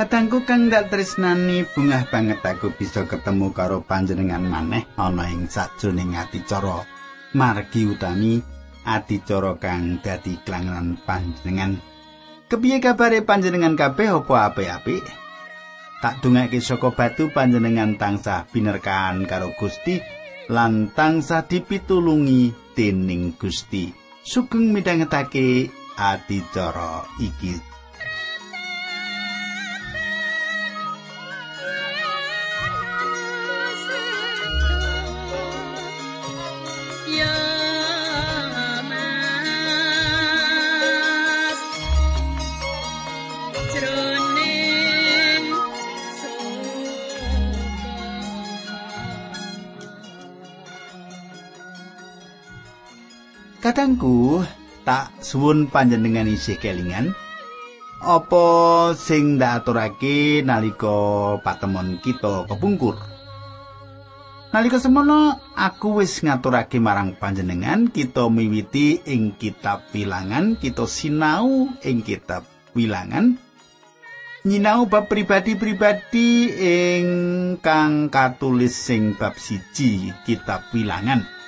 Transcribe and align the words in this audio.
Kadangku 0.00 0.48
kang 0.48 0.72
dak 0.72 0.88
tresnani 0.88 1.60
bungah 1.76 2.08
banget 2.08 2.40
aku 2.40 2.72
bisa 2.72 3.04
ketemu 3.04 3.52
karo 3.52 3.84
panjenengan 3.84 4.40
maneh 4.40 4.88
ana 4.96 5.28
ing 5.28 5.44
sajroning 5.44 6.16
adicara 6.16 6.88
margi 7.36 7.84
utami 7.84 8.40
adicara 8.88 9.60
kang 9.60 10.00
dadi 10.00 10.40
klangenan 10.40 10.96
panjenengan. 11.04 11.76
Kepiye 12.48 12.80
kabare 12.80 13.20
panjenengan 13.20 13.76
kabeh 13.76 14.24
apa 14.24 14.48
apik-apik? 14.48 15.04
Tak 16.00 16.24
dongake 16.24 16.64
saka 16.64 16.96
batu 16.96 17.28
panjenengan 17.28 18.00
tansah 18.00 18.48
binerkan 18.48 19.28
karo 19.28 19.52
Gusti 19.60 20.00
lan 20.48 20.96
tansah 20.96 21.44
dipitulungi 21.44 22.72
dening 22.72 23.36
Gusti. 23.36 23.92
Sugeng 24.24 24.72
midhangetake 24.72 25.68
adicara 26.00 27.04
iki 27.20 27.79
Kadangku 53.80 54.44
tak 54.84 55.08
suwun 55.24 55.64
panjenengan 55.72 56.28
isih 56.28 56.60
kelingan 56.60 57.16
apa 58.04 58.44
sing 58.92 59.40
ndak 59.40 59.64
aturake 59.64 60.44
nalika 60.44 61.40
patemon 61.40 61.96
kita 62.04 62.44
kepungkur. 62.44 63.00
Nalika 64.52 64.76
semono 64.76 65.32
aku 65.56 66.04
wis 66.04 66.20
ngaturake 66.20 66.76
marang 66.76 67.16
panjenengan 67.16 67.88
kita 67.88 68.28
miwiti 68.28 69.00
ing 69.08 69.32
kitab 69.40 69.88
Wilangan, 69.96 70.60
kita 70.60 70.84
sinau 70.84 71.72
ing 71.80 72.04
kitab 72.04 72.44
Wilangan. 72.76 73.40
Nyinau 74.44 74.92
bab 74.92 75.08
pribadi-pribadi 75.08 76.52
ing 76.52 77.06
kang 77.64 78.12
katulis 78.12 78.76
sing 78.76 79.16
bab 79.16 79.40
siji 79.40 80.12
kitab 80.28 80.68
Wilangan. 80.76 81.39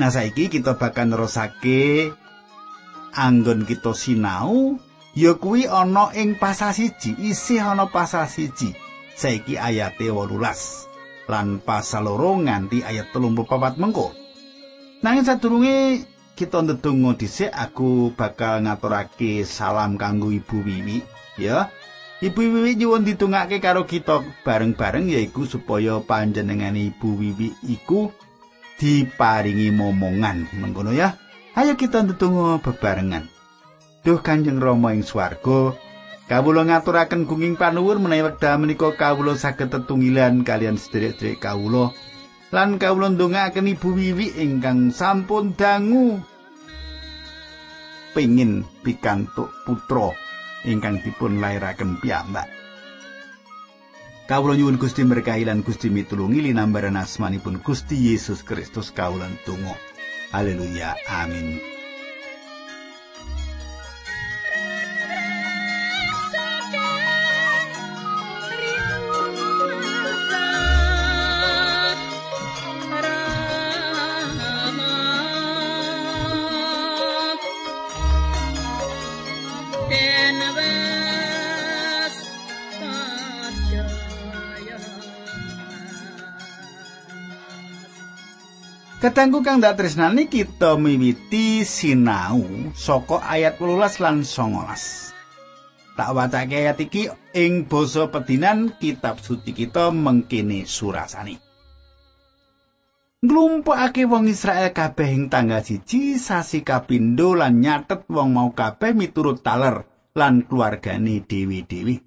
Nah 0.00 0.08
saiki 0.08 0.48
kita 0.48 0.80
bakal 0.80 1.12
nerusake 1.12 2.08
anggon 3.12 3.68
kita 3.68 3.92
sinau 3.92 4.80
ya 5.12 5.36
kuwi 5.36 5.68
ana 5.68 6.08
ing 6.16 6.40
pasal 6.40 6.72
siji, 6.72 7.12
isih 7.20 7.60
ana 7.60 7.84
pasal 7.92 8.24
siji. 8.24 8.72
Saiki 9.12 9.60
ayate 9.60 10.08
18 10.08 10.40
lan 11.28 11.60
pasal 11.60 12.08
loro 12.08 12.40
nganti 12.40 12.80
ayat 12.80 13.12
34 13.12 13.76
mengko. 13.76 14.16
Nanging 15.04 15.28
sadurunge 15.28 16.08
kita 16.32 16.64
ndedonga 16.64 17.20
dhisik 17.20 17.52
aku 17.52 18.16
bakal 18.16 18.64
ngaturake 18.64 19.44
salam 19.44 20.00
kanggo 20.00 20.32
Ibu 20.32 20.64
Wiwi 20.64 21.04
ya. 21.36 21.68
Ibu 22.24 22.40
Wiwi 22.40 22.80
nyuwun 22.80 23.04
ditungake 23.04 23.60
karo 23.60 23.84
kita 23.84 24.24
bareng-bareng 24.48 25.12
yaiku 25.12 25.44
supaya 25.44 26.00
panjenengan 26.00 26.72
Ibu 26.72 27.20
Wiwi 27.20 27.52
iku 27.68 28.16
diparingi 28.80 29.68
momongan. 29.68 30.48
Mengkono 30.56 30.96
ya. 30.96 31.20
Ayo 31.52 31.76
kita 31.76 32.00
ndedonga 32.00 32.64
bebarengan. 32.64 33.28
Duh 34.00 34.24
Kanjeng 34.24 34.56
Rama 34.56 34.96
ing 34.96 35.04
swarga 35.04 35.76
kawula 36.24 36.64
ngaturaken 36.64 37.28
gunging 37.28 37.60
panuwun 37.60 38.00
menawi 38.00 38.32
wekdal 38.32 38.56
menika 38.56 38.96
kawula 38.96 39.36
saged 39.36 39.68
tetunggilan 39.68 40.40
kalian 40.40 40.80
sedherek-sedherek 40.80 41.44
kawula. 41.44 41.92
Lan 42.48 42.80
kawula 42.80 43.12
ndongaaken 43.12 43.68
Ibu 43.76 43.88
Wiwi 43.92 44.40
ingkang 44.40 44.88
sampun 44.88 45.52
dangu. 45.52 46.16
Pengin 48.16 48.64
pikantuk 48.80 49.52
putra 49.68 50.16
ingkang 50.64 50.98
dipun 51.04 51.38
lairaken 51.44 52.00
piyambak 52.00 52.48
Kawula 54.30 54.54
nyuwun 54.54 54.78
Gusti 54.78 55.02
berkahi 55.02 55.42
lan 55.42 55.66
Gusti 55.66 55.90
mitulungi 55.90 56.38
linambaran 56.38 56.94
asmanipun 56.94 57.58
Gusti 57.66 58.14
Yesus 58.14 58.46
Kristus 58.46 58.94
kawulan 58.94 59.34
tunggu. 59.42 59.74
Haleluya. 60.30 60.94
Amin. 61.10 61.58
Kadangku 89.10 89.42
kang 89.42 89.58
dak 89.58 89.74
tresnani 89.74 90.30
kita 90.30 90.78
miwiti 90.78 91.66
sinau 91.66 92.46
saka 92.78 93.18
ayat 93.26 93.58
18 93.58 93.98
lan 93.98 94.22
19. 94.22 95.98
Tak 95.98 96.10
wacake 96.14 96.54
ayat 96.54 96.78
iki 96.78 97.10
ing 97.34 97.66
basa 97.66 98.06
pedinan 98.06 98.70
kitab 98.78 99.18
suci 99.18 99.50
kita 99.50 99.90
mengkene 99.90 100.62
surasani. 100.62 101.42
Nglumpukake 103.26 104.06
wong 104.06 104.30
Israel 104.30 104.70
kabeh 104.70 105.10
ing 105.10 105.26
tanggal 105.26 105.66
siji 105.66 106.14
sasi 106.14 106.62
kapindo 106.62 107.34
lan 107.34 107.58
nyatet 107.58 108.06
wong 108.06 108.30
mau 108.30 108.54
kabeh 108.54 108.94
miturut 108.94 109.42
taler 109.42 109.90
lan 110.14 110.46
keluargane 110.46 111.26
dewi-dewi. 111.26 111.98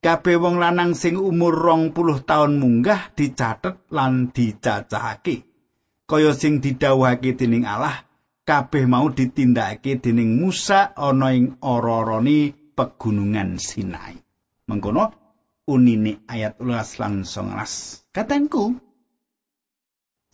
Kabeh 0.00 0.40
wong 0.40 0.56
lanang 0.56 0.96
sing 0.96 1.20
umur 1.20 1.52
rong 1.52 1.92
puluh 1.92 2.24
tahun 2.24 2.56
munggah 2.56 3.12
dicatet 3.12 3.92
lan 3.92 4.32
dicacahake. 4.32 5.49
Kaya 6.10 6.34
sing 6.34 6.58
didhawuhake 6.58 7.38
dening 7.38 7.62
Allah 7.62 8.02
kabeh 8.42 8.82
mau 8.90 9.06
ditindakake 9.14 10.02
dening 10.02 10.42
Musa 10.42 10.90
ana 10.98 11.30
ing 11.30 11.62
ora-arane 11.62 12.50
pegunungan 12.74 13.62
Sinai. 13.62 14.18
Mengkono 14.66 15.06
unine 15.70 16.26
ayat 16.26 16.58
11 16.58 16.98
lan 16.98 17.14
19. 17.22 18.10
Katengku 18.10 18.74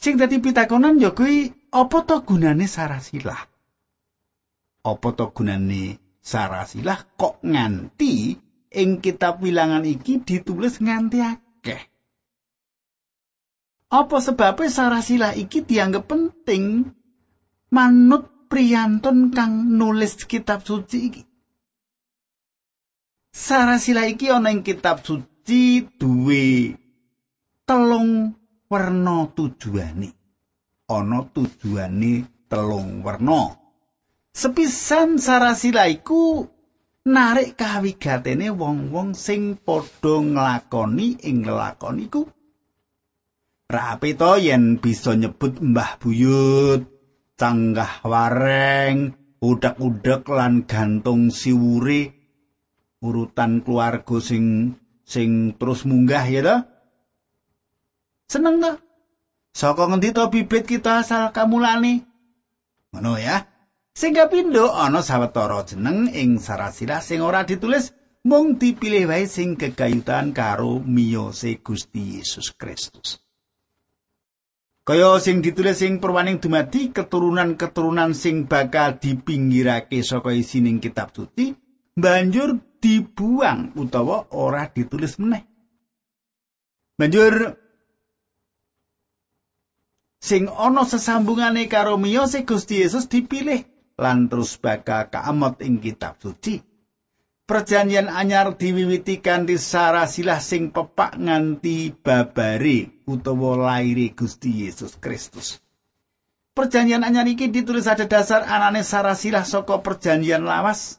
sing 0.01 0.17
dadi 0.17 0.41
pitakonan 0.41 0.97
ya 0.97 1.13
kuwi 1.13 1.53
apa 1.69 1.99
to 2.09 2.25
gunane 2.25 2.65
sarasilah? 2.65 3.45
Apa 4.81 5.09
to 5.13 5.29
gunane 5.37 6.01
sarasilah 6.25 7.21
kok 7.21 7.45
nganti 7.45 8.33
ing 8.73 9.05
kitab 9.05 9.45
wilangan 9.45 9.85
iki 9.85 10.25
ditulis 10.25 10.81
nganti 10.81 11.21
akeh? 11.21 11.96
Apa 13.87 14.19
sebabnya 14.19 14.67
sarasilah 14.67 15.39
iki 15.39 15.63
dianggap 15.63 16.11
penting 16.11 16.91
manut 17.71 18.51
priyantun 18.51 19.31
kang 19.31 19.79
nulis 19.79 20.27
kitab 20.27 20.67
suci 20.67 20.99
iki? 21.07 21.23
Sarasilah 23.31 24.11
iki 24.11 24.27
ana 24.27 24.51
ing 24.51 24.67
kitab 24.67 25.07
suci 25.07 25.87
duwe 25.87 26.75
telung 27.63 28.35
werna 28.67 29.31
tujuane. 29.31 30.11
Ana 30.91 31.23
tujuane 31.31 32.27
telung 32.51 33.07
werna. 33.07 33.55
Sepisan 34.35 35.23
sarasilah 35.23 35.87
iku 35.87 36.43
narik 37.07 37.55
kawigatene 37.55 38.51
wong-wong 38.51 39.15
sing 39.15 39.55
padha 39.63 40.19
nglakoni 40.19 41.23
ing 41.23 41.47
lakon 41.47 42.03
iku. 42.03 42.27
Rapi 43.67 44.15
to 44.15 44.39
yen 44.39 44.79
bisa 44.79 45.19
nyebut 45.19 45.59
Mbah 45.59 45.99
Buyut, 45.99 46.87
Canggah 47.35 47.99
Wareng, 48.07 49.11
udak-udak 49.43 50.23
lan 50.31 50.63
gantung 50.71 51.35
siwure 51.35 52.15
urutan 53.03 53.67
keluarga 53.67 54.23
sing 54.23 54.75
sing 55.03 55.55
terus 55.59 55.83
munggah 55.83 56.25
ya 56.31 56.41
to? 56.47 56.57
Seneng 58.31 58.63
to? 58.63 58.73
Saka 59.51 59.91
ngendi 59.91 60.15
to 60.15 60.31
bibit 60.31 60.63
kita 60.63 61.03
asal 61.03 61.35
kamulane? 61.35 62.07
Ngono 62.95 63.19
ya. 63.19 63.51
Sing 63.97 64.13
kapindo 64.13 64.71
ana 64.77 65.01
sawetara 65.01 65.65
jeneng 65.67 66.13
ing 66.13 66.37
sarasilah 66.37 67.01
sing 67.01 67.19
ora 67.19 67.43
ditulis 67.43 67.91
mung 68.29 68.61
dipilih 68.61 69.09
wae 69.09 69.25
sing 69.25 69.59
kegayutan 69.59 70.31
karo 70.31 70.79
miyose 70.85 71.59
Gusti 71.65 72.21
Yesus 72.21 72.53
Kristus. 72.53 73.26
Kaya 74.87 75.19
sing 75.19 75.43
ditulis 75.43 75.83
sing 75.83 75.99
perwaning 75.99 76.39
dumadi 76.39 76.95
keturunan-keturunan 76.95 78.15
sing 78.15 78.47
bakal 78.47 78.95
dipinggirake 79.03 79.99
saka 80.07 80.31
isining 80.31 80.79
kitab 80.79 81.11
suci, 81.11 81.51
banjur 81.99 82.63
dibuang 82.79 83.75
utawa 83.75 84.31
ora 84.31 84.71
ditulis 84.71 85.19
meneh. 85.19 85.43
Banjur 86.95 87.59
sing 90.23 90.47
ana 90.55 90.87
sesambungane 90.87 91.67
karo 91.67 91.99
miyose 91.99 92.47
Gusti 92.47 92.79
Yesus 92.79 93.11
dipilih 93.11 93.67
lan 93.99 94.31
terus 94.31 94.55
bakal 94.55 95.11
kaamot 95.11 95.67
ing 95.67 95.83
kitab 95.83 96.15
suci. 96.23 96.63
Perjanjian 97.47 98.11
anyar 98.11 98.59
diwiwiti 98.59 99.23
kanthi 99.23 99.55
sarasilah 99.55 100.43
sing 100.43 100.75
pepak 100.75 101.15
nganti 101.15 101.95
babare 101.95 103.07
utawa 103.07 103.55
laire 103.55 104.11
Gusti 104.19 104.67
Yesus 104.67 104.99
Kristus. 104.99 105.63
Perjanjian 106.59 107.07
anyar 107.07 107.23
iki 107.31 107.47
ditulis 107.47 107.87
ada 107.87 108.11
dasar 108.11 108.43
anane 108.51 108.83
sarasilah 108.83 109.47
saka 109.47 109.79
perjanjian 109.79 110.43
lawas. 110.43 110.99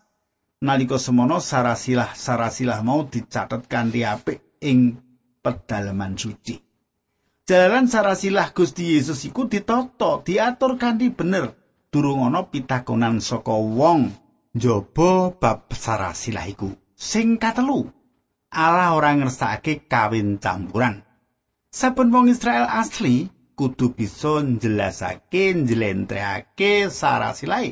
Nalika 0.63 0.95
semono 0.95 1.43
sarasilah 1.43 2.15
sarasilah 2.15 2.79
mau 2.79 3.03
dicatet 3.03 3.67
kanthi 3.67 4.07
apik 4.07 4.39
ing 4.63 4.95
pedalaman 5.43 6.15
suci. 6.15 6.63
Jalan 7.43 7.91
sarasilah 7.91 8.55
Gusti 8.55 8.95
Yesus 8.95 9.19
iku 9.27 9.51
ditata, 9.51 10.23
diatur 10.23 10.79
kanthi 10.79 11.11
bener. 11.11 11.59
Durung 11.91 12.23
ana 12.23 12.47
pitakonan 12.47 13.19
saka 13.19 13.51
wong 13.51 14.26
njaba 14.57 15.37
bab 15.37 15.69
sarasilah 15.69 16.49
iku. 16.49 16.73
Sing 16.97 17.37
katelu. 17.37 17.85
Allah 18.49 18.97
ora 18.97 19.13
ngersakake 19.13 19.85
kawin 19.85 20.41
campuran. 20.41 21.05
Saben 21.69 22.09
wong 22.09 22.33
Israel 22.33 22.65
asli 22.65 23.29
kudu 23.53 23.93
bisa 23.93 24.41
njelasake 24.41 25.53
njlentrehake 25.53 26.89
sarasilah 26.89 27.69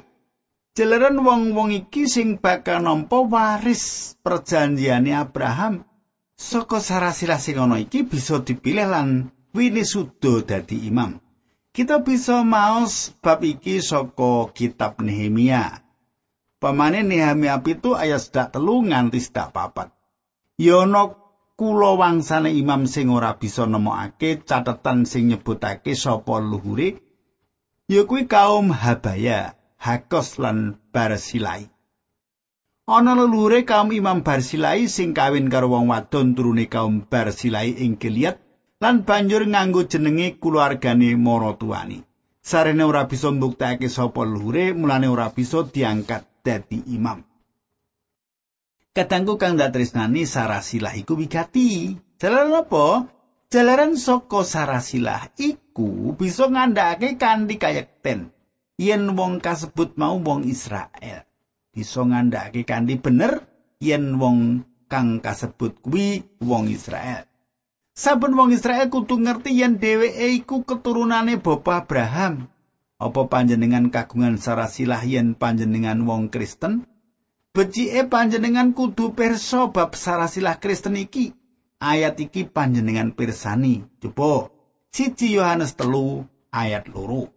jeleran 0.76 1.24
wong-wong 1.24 1.72
iki 1.72 2.06
sing 2.06 2.38
bakal 2.38 2.84
nampa 2.84 3.24
waris 3.24 4.14
perjanjiane 4.20 5.16
Abraham 5.16 5.88
saka 6.36 6.84
sarasilah 6.84 7.40
sing 7.40 7.56
ana 7.58 7.80
iki 7.80 8.04
bisa 8.04 8.44
dipilih 8.44 8.86
lan 8.86 9.32
winisuda 9.56 10.44
dadi 10.44 10.86
imam. 10.92 11.18
Kita 11.72 12.04
bisa 12.04 12.44
maos 12.44 13.16
bab 13.24 13.42
iki 13.42 13.80
saka 13.80 14.52
kitab 14.52 15.00
Nehemia 15.00 15.85
Pamane 16.56 17.04
Nehemia 17.04 17.60
pitu 17.60 18.00
ayat 18.00 18.24
sedak 18.24 18.56
telu 18.56 18.80
nganti 18.88 19.20
sedak 19.20 19.52
papat. 19.52 19.92
Yono 20.56 21.04
kula 21.60 22.00
wangsane 22.00 22.56
imam 22.56 22.88
sing 22.88 23.12
ora 23.12 23.36
bisa 23.36 23.68
nemokake 23.68 24.48
catetan 24.48 25.04
sing 25.04 25.28
nyebutake 25.28 25.92
sapa 26.00 26.40
luhure 26.40 26.96
ya 27.92 28.08
kuwi 28.08 28.26
kaum 28.32 28.72
Habaya, 28.72 29.60
Hakos 29.78 30.40
lan 30.40 30.80
Barsilai. 30.96 31.68
Ana 32.88 33.20
leluhure 33.20 33.68
kaum 33.68 33.92
Imam 33.92 34.24
Barsilai 34.24 34.88
sing 34.88 35.12
kawin 35.12 35.52
karo 35.52 35.68
wong 35.76 35.92
wadon 35.92 36.40
turune 36.40 36.72
kaum 36.72 37.04
Barsilai 37.04 37.76
ing 37.84 38.00
Gilead 38.00 38.40
lan 38.80 39.04
banjur 39.04 39.44
nganggo 39.44 39.84
jenenge 39.92 40.40
kulawargane 40.40 41.20
maratuwani. 41.20 42.00
Sarene 42.46 42.84
ora 42.86 43.10
bisa 43.10 43.28
mbuktekake 43.34 43.90
sapa 43.90 44.22
luhure, 44.24 44.72
mulane 44.78 45.10
ora 45.10 45.34
bisa 45.34 45.66
diangkat 45.66 46.35
dadi 46.46 46.86
imam. 46.94 47.26
Katanggu 48.94 49.36
kang 49.36 49.58
dak 49.58 49.74
tresnani 49.74 50.24
sarasilah 50.24 50.94
iku 50.94 51.18
wigati. 51.18 51.98
Jalaran 52.16 52.64
apa? 52.64 53.10
Jalaran 53.52 54.00
saka 54.00 54.46
sarasilah 54.46 55.36
iku 55.36 56.16
bisa 56.16 56.48
ngandhakake 56.48 57.20
kanthi 57.20 57.60
kayekten. 57.60 58.32
Yen 58.80 59.18
wong 59.18 59.44
kasebut 59.44 60.00
mau 60.00 60.16
wong 60.22 60.48
Israel. 60.48 61.28
Bisa 61.76 62.08
ngandhakake 62.08 62.64
kanthi 62.64 62.96
bener 62.96 63.44
yen 63.84 64.16
wong 64.16 64.64
kang 64.88 65.20
kasebut 65.20 65.76
kuwi 65.84 66.24
wong 66.40 66.72
Israel. 66.72 67.28
Saben 67.96 68.36
wong 68.36 68.56
Israel 68.56 68.88
kudu 68.88 69.20
ngerti 69.20 69.60
yen 69.60 69.76
dheweke 69.76 70.28
iku 70.40 70.64
keturunane 70.64 71.40
Bapa 71.40 71.84
Abraham. 71.84 72.48
Apa 72.96 73.28
panjenengan 73.28 73.92
kagungan 73.92 74.40
sarasilah 74.40 75.04
yen 75.04 75.36
panjenengan 75.36 76.08
wong 76.08 76.32
Kristen? 76.32 76.88
Becike 77.52 78.08
panjenengan 78.08 78.72
kudu 78.72 79.12
pirsa 79.12 79.68
bab 79.68 80.00
sarasilah 80.00 80.64
Kristen 80.64 80.96
iki. 80.96 81.36
Ayat 81.84 82.16
iki 82.24 82.48
panjenengan 82.48 83.12
pirsani. 83.12 83.84
Coba 84.00 84.48
siji 84.96 85.36
Yohanes 85.36 85.76
telu 85.76 86.24
ayat 86.56 86.88
loro. 86.88 87.36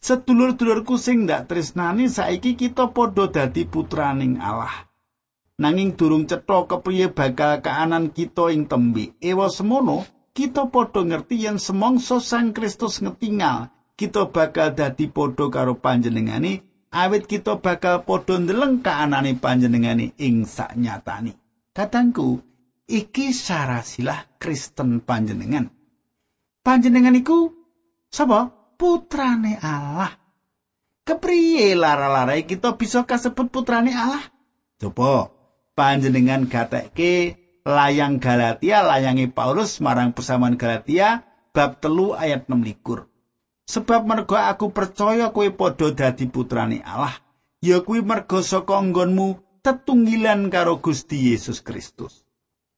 Sedulur-dulurku 0.00 0.96
sing 0.96 1.28
ndak 1.28 1.52
tresnani 1.52 2.08
saiki 2.08 2.56
kita 2.56 2.96
padha 2.96 3.28
dadi 3.28 3.68
putraning 3.68 4.40
Allah. 4.40 4.88
Nanging 5.60 6.00
durung 6.00 6.24
cetha 6.24 6.64
kepriye 6.64 7.12
bakal 7.12 7.60
kaanan 7.60 8.08
kita 8.08 8.48
ing 8.56 8.64
tembe. 8.64 9.12
Ewa 9.20 9.52
semono, 9.52 10.08
kita 10.32 10.72
padha 10.72 11.04
ngerti 11.04 11.44
yen 11.44 11.60
semongso 11.60 12.24
Sang 12.24 12.56
Kristus 12.56 13.04
ngetingal 13.04 13.68
kita 14.00 14.32
bakal 14.32 14.72
dadi 14.72 15.12
padha 15.12 15.52
karo 15.52 15.76
panjenengane 15.76 16.64
awit 16.88 17.28
kita 17.28 17.60
bakal 17.60 18.00
padha 18.08 18.40
ndeleng 18.40 18.80
kaanane 18.80 19.36
panjenengane 19.36 20.16
ing 20.16 20.48
saknyatani. 20.48 21.36
Katangku, 21.76 22.40
iki 22.88 23.36
sarasilah 23.36 24.40
Kristen 24.40 25.04
panjenengan. 25.04 25.68
Panjenengan 26.64 27.12
iku 27.12 27.52
sapa? 28.08 28.48
Putrane 28.80 29.60
Allah. 29.60 30.16
Kepriye 31.04 31.76
lara-lara 31.76 32.40
kita 32.40 32.80
bisa 32.80 33.04
kasebut 33.04 33.52
putrane 33.52 33.92
Allah? 33.92 34.24
Coba 34.80 35.28
panjenengan 35.76 36.48
gatekke 36.48 37.36
layang 37.68 38.16
Galatia, 38.16 38.80
layangi 38.80 39.28
Paulus 39.28 39.76
marang 39.84 40.16
persamaan 40.16 40.56
Galatia 40.56 41.28
bab 41.52 41.84
telu 41.84 42.16
ayat 42.16 42.48
6 42.48 42.56
likur. 42.64 43.09
Sebab 43.70 44.02
mergo 44.02 44.34
aku 44.34 44.74
percaya 44.74 45.30
kowe 45.30 45.46
padha 45.54 45.94
dadi 45.94 46.26
putrane 46.26 46.82
Allah, 46.82 47.14
ya 47.62 47.78
kuwi 47.86 48.02
mergo 48.02 48.42
saka 48.42 48.82
nggonmu 48.82 49.62
tetunggilan 49.62 50.50
karo 50.50 50.82
Gusti 50.82 51.30
Yesus 51.30 51.62
Kristus. 51.62 52.26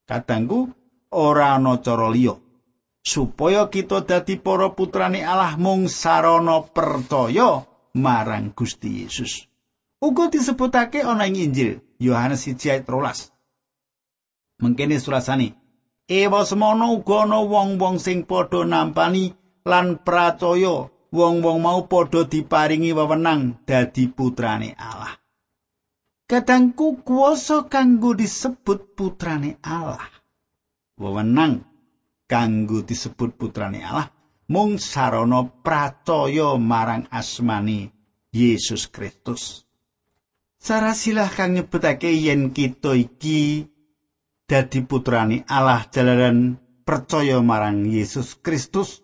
Katangku 0.05 0.69
ora 1.09 1.57
ana 1.57 1.81
cara 1.81 2.13
liya 2.13 2.37
supaya 3.01 3.73
kita 3.73 4.05
dadi 4.05 4.37
para 4.37 4.69
putrane 4.77 5.25
Allah 5.25 5.57
mung 5.57 5.89
sarana 5.89 6.61
percaya 6.61 7.65
marang 7.97 8.53
Gusti 8.53 9.01
Yesus. 9.01 9.49
Uga 9.97 10.29
disebutake 10.29 11.01
ana 11.01 11.25
ing 11.25 11.41
Injil 11.41 11.81
Yohanes 11.97 12.45
1 12.45 12.69
ayat 12.69 12.85
13. 12.85 13.33
Mengkene 14.61 15.01
surasane, 15.01 15.57
Ewa 16.05 16.45
semono 16.45 16.93
uga 17.01 17.25
ana 17.25 17.41
wong-wong 17.41 17.97
sing 17.97 18.29
padha 18.29 18.61
nampani 18.61 19.33
lan 19.63 20.03
pracaya 20.03 20.91
wong-wong 21.13 21.59
mau 21.61 21.85
padha 21.87 22.25
diparingi 22.27 22.91
wewenang 22.91 23.63
dadi 23.63 24.09
putrane 24.09 24.73
Allah. 24.75 25.13
Kadangku 26.25 27.05
kuwasa 27.05 27.69
kanggo 27.69 28.17
disebut 28.17 28.97
putrane 28.97 29.61
Allah. 29.61 30.09
Wewenang 30.97 31.61
kanggo 32.25 32.81
disebut 32.81 33.37
putrane 33.37 33.85
Allah 33.85 34.09
mung 34.49 34.81
sarana 34.81 35.45
pracaya 35.45 36.57
marang 36.57 37.05
asmani 37.13 37.93
Yesus 38.33 38.89
Kristus. 38.89 39.63
Sarasilah 40.63 41.27
kang 41.27 41.53
nyebutake 41.53 42.09
yen 42.15 42.55
kita 42.55 42.95
iki 42.95 43.67
dadi 44.47 44.79
putrane 44.81 45.43
Allah 45.45 45.85
jalaran 45.91 46.55
percaya 46.87 47.43
marang 47.43 47.83
Yesus 47.83 48.39
Kristus 48.39 49.02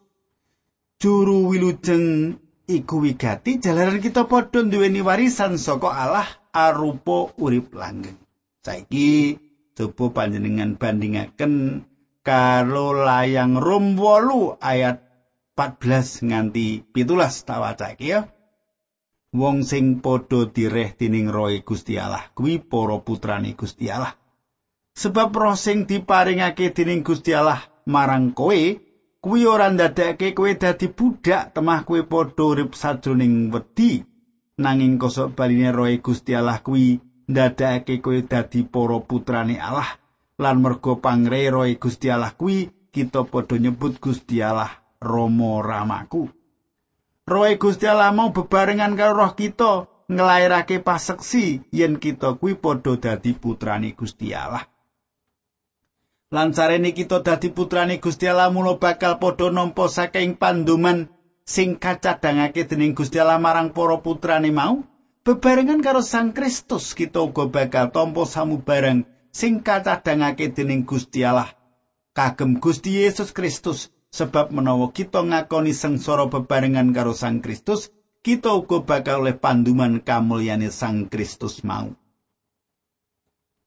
juru 1.00 1.48
wilujeng 1.48 2.36
iku 2.68 3.00
wigati 3.00 3.64
jalaran 3.64 4.04
kita 4.04 4.28
padha 4.28 4.60
duweni 4.68 5.00
warisan 5.00 5.56
saka 5.56 5.96
Allah 5.96 6.28
arupa 6.52 7.32
urip 7.40 7.72
langgeng. 7.72 8.20
Saiki 8.60 9.40
coba 9.72 10.12
panjenengan 10.12 10.76
bandingaken 10.76 11.88
karo 12.20 12.92
layang 12.92 13.56
Rom 13.56 13.96
8 13.96 14.60
ayat 14.60 15.00
14 15.56 16.28
nganti 16.28 16.92
17 16.92 17.48
tawacake 17.48 18.04
ya. 18.04 18.28
Wong 19.32 19.64
sing 19.64 20.04
padha 20.04 20.52
direh 20.52 21.00
dening 21.00 21.32
Roh 21.32 21.48
Gusti 21.64 21.96
Allah 21.96 22.28
kuwi 22.36 22.60
para 22.60 23.00
putrane 23.00 23.56
Gusti 23.56 23.88
Allah. 23.88 24.20
Sebab 25.00 25.32
roh 25.32 25.56
sing 25.56 25.88
diparingake 25.88 26.76
dening 26.76 27.08
Gusti 27.08 27.32
Allah 27.32 27.64
marang 27.88 28.36
kowe 28.36 28.89
kuwi 29.22 29.46
ora 29.46 29.70
ndadekake 29.70 30.32
kowe 30.32 30.56
dadi 30.56 30.88
budak 30.88 31.54
temah 31.54 31.84
kowe 31.84 32.02
padha 32.04 32.44
urip 32.44 32.74
sajroning 32.76 33.52
wedi. 33.54 34.04
Nanging 34.60 35.00
kosok 35.00 35.36
baline 35.36 35.72
roe 35.72 35.98
Gusti 35.98 36.36
Allah 36.36 36.60
kuwi 36.64 37.00
ndadekake 37.28 37.98
kowe 38.02 38.22
dadi 38.22 38.64
para 38.64 39.00
putrane 39.00 39.60
Allah. 39.60 39.90
Lan 40.40 40.62
mergo 40.62 40.96
pangre 40.96 41.50
roe 41.50 41.76
Gusti 41.76 42.12
Allah 42.12 42.32
kuwi 42.40 42.70
kita 42.92 43.24
padha 43.24 43.58
nyebut 43.60 44.00
Gusti 44.00 44.44
Allah 44.44 44.72
Rama 45.02 45.62
Ramaku. 45.62 46.30
Roe 47.28 47.58
Gusti 47.58 47.88
Allah 47.88 48.12
mau 48.12 48.32
bebarengan 48.32 48.96
karo 48.98 49.14
roh 49.20 49.32
kita 49.36 49.86
nglairake 50.10 50.80
paseksi 50.80 51.62
yen 51.72 52.00
kita 52.00 52.34
kuwi 52.40 52.56
padha 52.56 52.96
dadi 52.96 53.36
putrane 53.36 53.92
Gusti 54.00 54.34
Allah. 54.34 54.79
Lan 56.30 56.54
carane 56.54 56.94
kita 56.94 57.26
dadi 57.26 57.50
putrane 57.50 57.98
Gusti 57.98 58.30
Allah 58.30 58.54
mula 58.54 58.78
bakal 58.78 59.18
padha 59.18 59.50
nampa 59.50 59.90
saking 59.90 60.38
panduman 60.38 61.10
sing 61.42 61.82
kacadhangake 61.82 62.70
dening 62.70 62.94
Gusti 62.94 63.18
Allah 63.18 63.42
marang 63.42 63.74
para 63.74 63.98
putrane 63.98 64.54
mau. 64.54 64.86
Bebarengan 65.26 65.82
karo 65.82 66.06
Sang 66.06 66.32
Kristus 66.32 66.94
kita 66.94 67.26
uga 67.26 67.50
bakal 67.50 67.90
tampa 67.90 68.30
samubarang 68.30 69.10
sing 69.34 69.62
kacadhangake 69.66 70.54
dening 70.54 70.86
Gusti 70.86 71.26
Allah 71.26 71.50
kagem 72.14 72.58
Gusti 72.58 72.98
Yesus 73.02 73.30
Kristus 73.34 73.94
sebab 74.10 74.50
menawa 74.50 74.90
kita 74.90 75.22
ngakoni 75.22 75.74
sengsara 75.74 76.30
bebarengan 76.30 76.94
karo 76.94 77.14
Sang 77.14 77.42
Kristus 77.42 77.94
kita 78.26 78.54
uga 78.58 78.82
bakal 78.82 79.26
oleh 79.26 79.38
panduman 79.38 80.02
kamulyane 80.02 80.74
Sang 80.74 81.10
Kristus 81.10 81.62
mau 81.62 81.94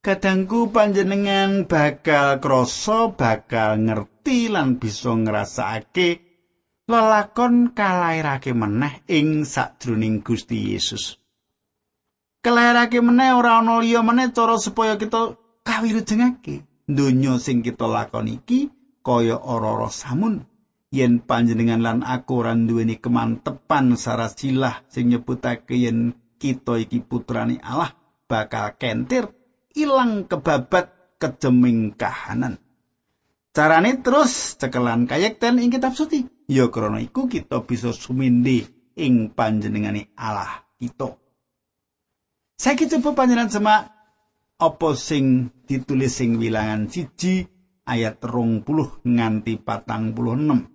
Kadangku 0.02 0.74
panjenengan 0.74 1.70
bakal 1.70 2.42
krasa 2.42 3.14
bakal 3.14 3.78
ngerti 3.86 4.50
lan 4.50 4.74
bisa 4.82 5.14
ngrasakake 5.14 6.18
lelakon 6.90 7.70
kalairake 7.70 8.50
meneh 8.50 9.06
ing 9.06 9.46
sadroning 9.46 10.18
Gusti 10.26 10.74
Yesus. 10.74 11.22
Kalairake 12.42 12.98
meneh 12.98 13.30
ora 13.30 13.62
ana 13.62 13.78
liya 13.78 14.02
meneh 14.02 14.34
cara 14.34 14.58
supaya 14.58 14.98
kita 14.98 15.38
kawirujengake 15.62 16.66
donya 16.90 17.38
sing 17.38 17.62
kita 17.62 17.86
lakoni 17.86 18.42
iki 18.42 18.74
kaya 19.06 19.38
ora-ora 19.38 19.86
samun 19.86 20.42
yen 20.90 21.22
panjenengan 21.22 21.78
lan 21.78 21.98
aku 22.02 22.42
ora 22.42 22.58
duweni 22.58 22.98
kemantepan 22.98 23.94
sarasilah 23.94 24.82
sing 24.90 25.14
nyebutake 25.14 25.78
yen 25.78 26.10
kita 26.42 26.82
iki 26.82 26.98
putrane 27.06 27.62
Allah 27.62 27.94
bakal 28.26 28.74
kentir 28.74 29.41
ilang 29.78 30.28
kebabat 30.28 31.18
kejeming 31.20 31.94
kahanan 31.96 32.58
carane 33.52 34.00
terus 34.00 34.56
cekelan 34.56 35.04
kayekten 35.08 35.60
ing 35.60 35.72
kitab 35.72 35.92
suci 35.92 36.24
ya 36.48 36.68
krana 36.68 37.00
iku 37.00 37.28
kita 37.28 37.62
bisa 37.64 37.92
sumindi 37.92 38.64
ing 38.96 39.32
panjenengane 39.32 40.12
Allah 40.16 40.64
kita 40.76 41.22
Saiki 42.62 42.86
coba 42.86 43.26
panjenengan 43.26 43.50
semak 43.50 43.90
apa 44.62 44.94
sing 44.94 45.50
ditulis 45.66 46.14
sing 46.14 46.38
wilangan 46.38 46.86
siji 46.86 47.42
ayat 47.82 48.22
rong 48.22 48.62
puluh 48.62 49.02
nganti 49.02 49.58
patang 49.58 50.14
puluh 50.14 50.38
enam. 50.38 50.70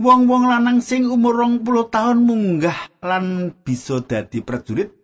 Wong-wong 0.00 0.48
lanang 0.48 0.80
sing 0.80 1.04
umur 1.04 1.44
rong 1.44 1.60
puluh 1.60 1.92
tahun 1.92 2.24
munggah 2.24 3.04
lan 3.04 3.52
bisa 3.60 4.00
dadi 4.00 4.40
prajurit. 4.40 4.96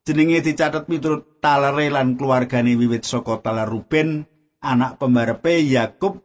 Jenenge 0.00 0.40
dicatat 0.40 0.88
miturut 0.88 1.28
talere 1.44 1.92
lan 1.92 2.16
keluargane 2.16 2.72
wiwit 2.72 3.04
saka 3.04 3.36
taler 3.44 3.68
Ruben, 3.68 4.24
anak 4.64 4.96
pembarepe 4.96 5.60
Yakub. 5.60 6.16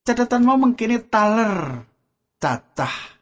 Catatan 0.00 0.48
mau 0.48 0.56
mengkini 0.56 0.96
taler 1.12 1.84
cacah 2.40 3.20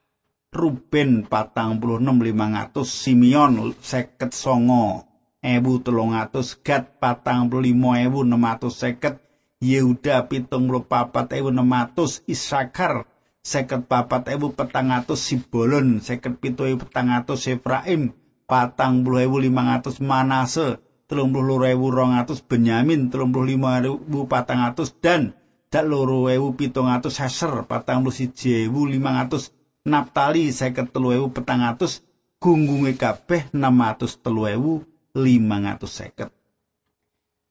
Ruben 0.55 1.27
patang 1.27 1.83
puluh 1.83 1.99
enam 1.99 2.23
lima 2.23 2.47
ratus 2.49 2.87
Simeon 2.89 3.75
seket 3.83 4.31
songo 4.33 5.03
ewu 5.43 5.83
telung 5.83 6.15
atus 6.15 6.55
gat 6.63 6.87
patang 7.03 7.51
puluh 7.51 7.69
lima 7.71 7.99
ewu 8.01 8.23
enam 8.23 8.47
atus 8.47 8.81
seket 8.81 9.19
Yehuda 9.61 10.25
pitung 10.31 10.71
puluh 10.71 10.87
papat 10.87 11.37
ewu 11.37 11.53
enam 11.53 11.69
atus 11.77 12.25
Isakar 12.25 13.05
seket 13.45 13.85
papat 13.91 14.33
ewu 14.35 14.55
petang 14.55 14.95
atus 14.95 15.21
Sibolon 15.21 16.01
seket 16.01 16.39
pitu 16.41 16.65
ewu 16.65 16.81
petang 16.81 17.13
atus 17.13 17.45
Efraim 17.51 18.15
patang 18.51 19.07
puluh 19.07 19.23
ewu 19.23 19.39
lima 19.39 19.79
atus 19.79 20.03
Manase 20.03 20.83
telung 21.07 21.31
puluh 21.31 21.55
loro 21.55 21.71
ewu 21.71 21.95
rong 21.95 22.19
atus 22.19 22.43
Benyamin 22.43 23.07
telung 23.07 23.31
puluh 23.31 23.55
lima 23.55 23.79
ewu 23.79 24.27
patang 24.27 24.67
atus 24.67 24.91
dan 24.99 25.39
dak 25.71 25.87
loro 25.87 26.27
ewu 26.27 26.59
pitung 26.59 26.91
atus 26.91 27.23
Heser 27.23 27.63
patang 27.71 28.03
puluh 28.03 28.13
siji 28.19 28.67
ewu 28.67 28.91
lima 28.91 29.23
atus 29.23 29.55
Naftali 29.87 30.51
seket 30.51 30.93
telu 30.93 31.15
ewu 31.15 31.33
petang 31.33 31.65
atus 31.65 32.05
gunggunge 32.37 32.99
kabeh 33.01 33.49
enam 33.55 33.81
atus 33.81 34.21
telu 34.21 34.45
ewu 34.45 34.85
550. 35.17 36.29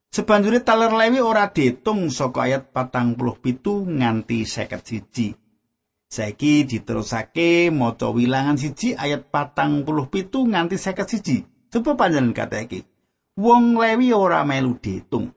Sebanjure 0.10 0.62
taler 0.66 0.94
Lewi 0.94 1.22
ora 1.22 1.50
ditung 1.50 2.10
saka 2.10 2.50
ayat 2.50 2.74
47 2.74 3.98
nganti 3.98 4.46
51. 4.46 5.49
Saiki 6.10 6.66
diterusake 6.66 7.70
maca 7.70 8.10
wilangan 8.10 8.58
siji 8.58 8.98
ayat 8.98 9.30
47 9.30 10.50
nganti 10.50 10.76
51. 10.82 11.70
Coba 11.70 11.94
panjenengan 11.94 12.34
kata 12.34 12.66
iki. 12.66 12.82
Wong 13.38 13.78
Lewi 13.78 14.10
ora 14.10 14.42
melu 14.42 14.74
ditung. 14.82 15.30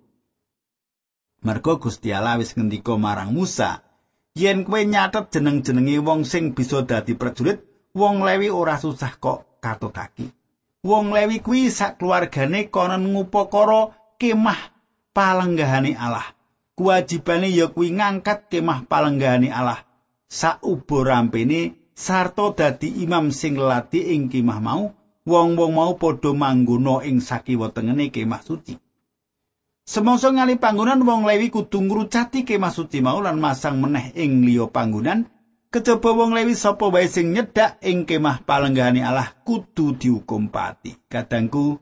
Mergo 1.44 1.76
Gusti 1.76 2.08
Allah 2.08 2.40
wis 2.40 2.56
ngendika 2.56 2.96
marang 2.96 3.36
Musa, 3.36 3.84
yen 4.32 4.64
kowe 4.64 4.80
nyatet 4.80 5.28
jeneng-jenenge 5.28 6.00
wong 6.00 6.24
sing 6.24 6.56
bisa 6.56 6.80
dadi 6.80 7.12
prajurit, 7.18 7.60
wong 7.92 8.24
Lewi 8.24 8.48
ora 8.48 8.80
susah 8.80 9.20
kok 9.20 9.60
katutake. 9.60 10.32
wong 10.82 11.14
Lewi 11.14 11.38
kuwi 11.38 11.70
sak 11.70 12.02
keluargane 12.02 12.66
konon 12.66 13.14
ngupakara 13.14 13.94
kemah 14.18 14.58
palenggahane 15.14 15.94
Allah. 15.94 16.34
Kuwajibane 16.74 17.52
ya 17.54 17.70
kuwi 17.70 17.94
ngangkat 17.94 18.50
kemah 18.50 18.88
palenggahane 18.90 19.52
Allah. 19.52 19.84
Saubo 20.32 21.04
rampene 21.04 21.92
sarta 21.92 22.56
dadi 22.56 23.04
imam 23.04 23.28
sing 23.28 23.60
lati 23.60 24.16
ing 24.16 24.32
kemah 24.32 24.60
mau, 24.64 24.88
wong-wong 25.28 25.72
mau 25.76 25.92
padha 26.00 26.32
manggono 26.32 27.04
ing 27.04 27.20
sakiwa 27.20 27.68
tengene 27.68 28.08
kemah 28.08 28.40
suci. 28.40 28.72
Semangsa 29.84 30.32
ngali 30.32 30.56
panggonan 30.56 31.04
wong 31.04 31.28
Lewi 31.28 31.52
kudu 31.52 31.84
ngrucati 31.84 32.48
kemah 32.48 32.72
suci 32.72 33.04
mau 33.04 33.20
lan 33.20 33.36
masang 33.36 33.76
meneh 33.82 34.16
ing 34.16 34.46
liya 34.46 34.72
panggonan 34.72 35.28
Kejaba 35.72 36.12
wong 36.12 36.36
Lewi 36.36 36.52
sapa 36.52 36.92
wae 36.92 37.08
sing 37.08 37.32
nyedak 37.32 37.80
ing 37.80 38.04
kemah 38.04 38.44
palenggahane 38.44 39.00
Allah 39.00 39.32
kudu 39.40 39.96
dihukum 39.96 40.52
pati. 40.52 40.92
Kadangku 41.08 41.80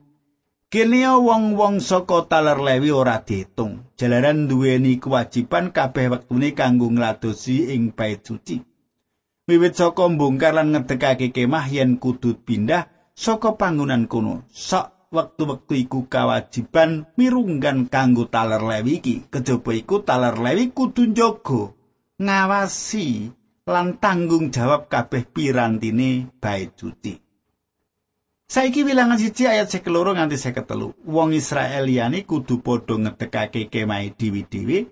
kene 0.71 1.03
wong-wong 1.03 1.83
saka 1.83 2.31
taler 2.31 2.55
Lewi 2.55 2.95
ora 2.95 3.19
diitung. 3.19 3.91
Jalaran 3.99 4.47
duweni 4.47 5.03
kewajiban 5.03 5.75
kabeh 5.75 6.07
wektune 6.07 6.55
kanggo 6.55 6.87
ngladosi 6.87 7.75
ing 7.75 7.91
bait 7.91 8.23
suci. 8.23 8.63
Wiwit 9.51 9.75
saka 9.75 10.07
mbongkar 10.07 10.55
lan 10.55 10.71
ngedekake 10.71 11.35
kemah 11.35 11.67
yen 11.67 11.99
kudu 11.99 12.39
pindah 12.47 12.87
saka 13.11 13.59
panggonan 13.59 14.07
kono. 14.07 14.47
Sok 14.47 15.11
wektu-wektu 15.11 15.75
iku 15.75 15.99
kewajiban 16.07 17.03
mirunggan 17.19 17.91
kanggo 17.91 18.31
taler 18.31 18.63
Lewi 18.63 19.03
iki. 19.03 19.15
Kejaba 19.27 19.75
iku 19.75 19.99
taler 20.07 20.39
Lewi 20.39 20.71
kudu 20.71 21.11
njaga 21.11 21.75
ngawasi 22.15 23.27
lan 23.67 23.99
tanggung 23.99 24.55
jawab 24.55 24.87
kabeh 24.87 25.27
pirantine 25.27 26.31
bait 26.39 26.71
suci. 26.79 27.30
Saiki 28.51 28.83
wilangan 28.83 29.15
siji 29.15 29.47
ayat 29.47 29.71
sekeloro 29.71 30.11
nganti 30.11 30.35
seket 30.35 30.67
telu. 30.67 30.91
Wong 31.07 31.31
Israel 31.31 31.87
liyane 31.87 32.27
kudu 32.27 32.59
padha 32.59 32.99
ngedekake 32.99 33.71
kemai 33.71 34.11
dewi-dewi. 34.11 34.91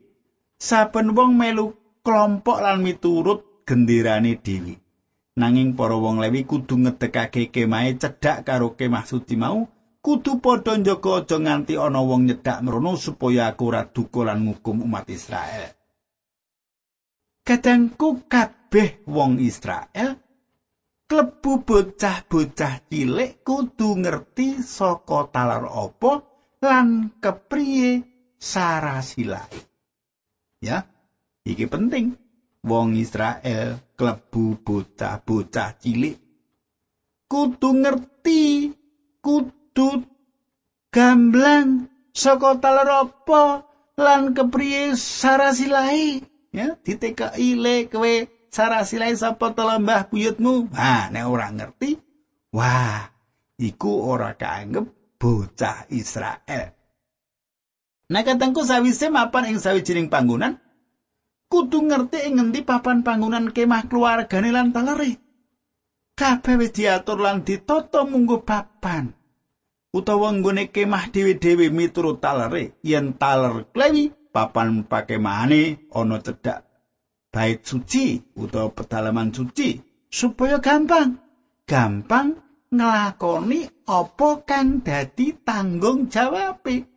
Saben 0.56 1.12
wong 1.12 1.36
melu 1.36 1.75
kelompok 2.00 2.63
lan 2.63 2.80
miturut 2.80 3.44
genderane 3.68 4.39
dewi. 4.39 4.80
Nanging 5.36 5.75
para 5.75 6.00
wong 6.00 6.24
Lewi 6.24 6.48
kudu 6.48 6.80
ngedekake 6.88 7.51
kemai 7.51 8.00
cedhak 8.00 8.48
karo 8.48 8.80
kemah 8.80 9.04
suci 9.04 9.36
mau. 9.36 9.68
Kudu 10.00 10.39
padha 10.39 10.80
njaga 10.80 11.20
aja 11.20 11.36
nganti 11.36 11.75
ana 11.75 12.00
wong 12.00 12.32
nyedak 12.32 12.63
mrono 12.63 12.96
supaya 12.96 13.51
aku 13.51 13.75
ora 13.75 13.84
duka 13.84 14.24
lan 14.24 14.48
ngukum 14.48 14.88
umat 14.88 15.04
Israel. 15.12 15.75
Kadangku 17.44 18.24
kabeh 18.24 19.04
wong 19.04 19.44
Israel 19.44 20.16
klebu 21.10 21.66
bocah-bocah 21.66 22.86
cilik 22.86 23.42
kudu 23.42 23.98
ngerti 23.98 24.62
saka 24.62 25.25
talar 25.34 25.66
apa 25.66 26.22
lan 26.62 27.18
kepriye 27.18 28.06
sarasilae. 28.38 29.58
Ya, 30.62 30.86
iki 31.42 31.66
penting. 31.66 32.13
Wong 32.62 32.94
Israel 32.94 33.82
klebu 33.98 34.62
bocah-bocah 34.62 35.82
cilik 35.82 36.22
kudu 37.25 37.70
ngerti 37.74 38.70
kudu 39.25 40.06
gamblang 40.94 41.89
saka 42.13 42.62
talar 42.62 43.10
apa 43.10 43.66
lan 43.98 44.38
kepriye 44.38 44.94
sarasilae. 44.94 46.22
Ya, 46.54 46.78
ditekai 46.86 47.58
le 47.58 47.89
kowe 47.89 48.38
sarasilai 48.50 49.13
sapa 49.15 49.53
to 49.53 49.63
lembah 49.63 50.10
buyutmu? 50.10 50.74
Ha, 50.74 51.13
nek 51.13 51.25
ora 51.25 51.48
ngerti, 51.50 51.96
wah, 52.53 53.06
iku 53.58 54.10
ora 54.10 54.34
kaanggep 54.36 54.86
bocah 55.18 55.88
Israel. 55.94 56.74
Nah 58.10 58.22
katengku 58.25 58.65
sawise 58.65 59.08
mapan 59.08 59.53
ing 59.53 59.62
sawijining 59.62 60.10
panggonan, 60.10 60.58
kudu 61.48 61.86
ngerti 61.86 62.25
ing 62.25 62.41
ngendi 62.41 62.65
papan 62.65 63.06
panggonan 63.06 63.53
kemah 63.53 63.86
keluargane 63.86 64.50
lan 64.50 64.74
talere. 64.74 65.18
kabeh 66.20 66.60
wis 66.60 66.75
diatur 66.75 67.24
lan 67.24 67.48
ditata 67.48 68.03
munggo 68.03 68.44
papan 68.44 69.08
utawa 69.96 70.36
nggone 70.36 70.68
kemah 70.68 71.08
dhewe-dhewe 71.08 71.72
miturut 71.72 72.20
talere 72.20 72.75
yen 72.84 73.15
taler 73.15 73.63
klewi 73.72 74.12
papan 74.27 74.84
pakemane 74.84 75.88
ana 75.96 76.20
cedhak 76.20 76.69
bait 77.29 77.62
suci 77.62 78.17
utawa 78.38 78.74
pedalaman 78.74 79.29
suci 79.29 79.77
supaya 80.09 80.57
gampang 80.57 81.17
gampang 81.69 82.33
nglakoni 82.74 83.65
apa 83.86 84.29
kang 84.45 84.81
dadi 84.81 85.33
tanggung 85.41 86.09
jawabe 86.09 86.89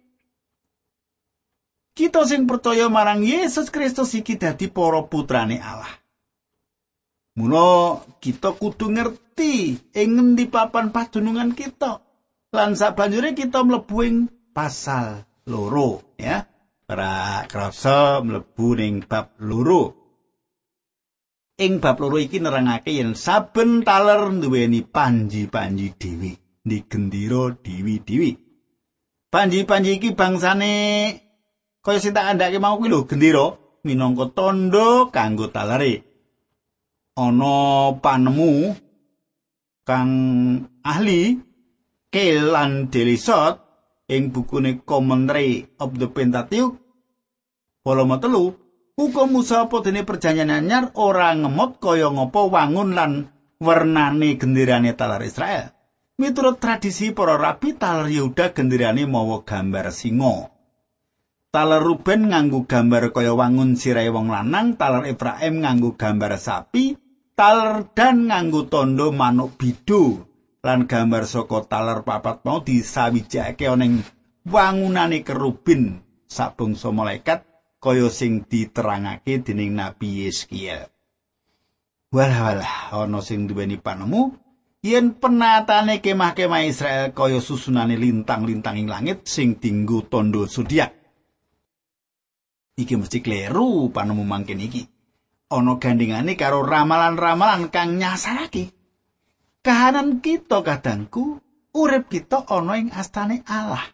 kita 1.93 2.25
sing 2.25 2.49
percaya 2.49 2.89
marang 2.89 3.21
Yesus 3.21 3.69
Kristus 3.69 4.17
iki 4.17 4.41
dadi 4.41 4.73
para 4.73 5.05
putrane 5.05 5.61
Allah. 5.61 5.93
Mula 7.37 8.01
kita 8.17 8.57
kudu 8.57 8.93
ngerti 8.93 9.77
ing 9.93 10.11
ngendi 10.17 10.49
papan 10.49 10.89
padunungan 10.89 11.53
kita. 11.53 12.01
Lan 12.53 12.77
sabanjure 12.77 13.37
kita 13.37 13.61
mlebu 13.65 13.97
ing 14.05 14.17
pasal 14.57 15.25
loro 15.49 16.17
ya. 16.17 16.45
Para 16.89 17.45
krasa 17.49 18.25
mlebu 18.25 18.69
ning 18.77 19.05
bab 19.05 19.37
loro. 19.41 20.02
ing 21.63 21.79
bab 21.79 21.97
loro 22.03 22.19
iki 22.19 22.43
nerangake 22.43 22.91
yen 22.99 23.15
saben 23.15 23.87
taler 23.87 24.27
nduweni 24.35 24.83
panji-panji 24.83 25.95
dhewe, 26.01 26.31
digendira 26.67 27.55
dewi-dewi 27.63 28.31
panji-panji 29.31 29.91
iki 29.97 30.11
bangsane 30.19 30.75
kaya 31.83 31.99
sing 32.03 32.13
tak 32.15 32.27
andhake 32.35 32.59
mau 32.59 32.75
kuwi 32.79 32.91
lho 32.91 33.07
gendira 33.07 33.47
minangka 33.87 34.27
tondo 34.35 35.11
kanggo 35.15 35.47
talere. 35.55 36.03
ana 37.19 37.93
panemu 38.03 38.73
kang 39.85 40.11
ahli 40.83 41.37
Kelan 42.13 42.93
Delisot 42.93 43.57
ing 44.09 44.33
bukune 44.33 44.85
Commentary 44.85 45.65
of 45.81 45.97
the 45.97 46.09
Pentateuch 46.09 46.77
volume 47.85 48.17
3 48.21 48.62
Uga 49.03 49.27
Musa 49.27 49.67
apa 49.67 49.83
perjanjian 49.83 50.47
anyar 50.47 50.95
ora 50.95 51.35
ngemot 51.35 51.83
kaya 51.83 52.07
ngapa 52.07 52.47
wangun 52.47 52.95
lan 52.95 53.13
wernane 53.59 54.39
genderane 54.39 54.95
talar 54.95 55.19
Israel. 55.27 55.75
Miturut 56.23 56.63
tradisi 56.63 57.11
para 57.11 57.35
rabi 57.35 57.75
talar 57.75 58.07
Yehuda 58.07 58.55
genderane 58.55 59.03
mawa 59.03 59.43
gambar 59.43 59.91
singa. 59.91 60.47
Taler 61.51 61.83
Ruben 61.83 62.31
nganggo 62.31 62.63
gambar 62.63 63.11
kaya 63.11 63.35
wangun 63.35 63.75
sirai 63.75 64.07
wong 64.07 64.31
lanang, 64.31 64.79
taler 64.79 65.11
Efraim 65.11 65.67
nganggo 65.67 65.99
gambar 65.99 66.39
sapi, 66.39 66.95
taler 67.35 67.91
Dan 67.99 68.31
nganggo 68.31 68.71
tondo 68.71 69.11
manuk 69.11 69.59
bidu. 69.59 70.23
Lan 70.63 70.87
gambar 70.87 71.27
saka 71.27 71.59
taler 71.67 72.07
papat 72.07 72.47
mau 72.47 72.63
disawijake 72.63 73.67
oneng 73.67 74.07
wangunane 74.47 75.27
kerubin 75.27 75.99
sabung 76.31 76.79
malaikat 76.79 77.52
kaya 77.83 78.07
sing 78.15 78.47
diterangake 78.47 79.43
dening 79.43 79.75
Nabi 79.75 80.31
Yeskiel. 80.31 80.87
Walah-walah 82.15 82.95
ana 82.95 83.19
sing 83.19 83.51
duweni 83.51 83.83
panemu 83.83 84.39
yen 84.87 85.19
penatane 85.19 85.99
kemah-kemah 85.99 86.63
Israel 86.63 87.11
kaya 87.11 87.43
susunane 87.43 87.99
lintang-lintang 87.99 88.79
ing 88.79 88.87
langit 88.87 89.27
sing 89.27 89.59
dinggo 89.59 90.07
tondo 90.07 90.47
zodiak. 90.47 91.03
iki 92.77 92.97
mesti 92.97 93.21
kleru 93.21 93.93
panemu 93.93 94.25
mangken 94.25 94.61
iki 94.65 94.83
ana 95.53 95.77
gandengane 95.77 96.33
karo 96.41 96.65
ramalan-ramalan 96.65 97.69
kang 97.69 98.01
nyasarake 98.01 98.73
kahanan 99.61 100.25
kita 100.25 100.65
kadangku 100.65 101.39
urip 101.77 102.09
kita 102.09 102.49
ana 102.49 102.81
ing 102.81 102.89
astane 102.97 103.45
Allah 103.45 103.85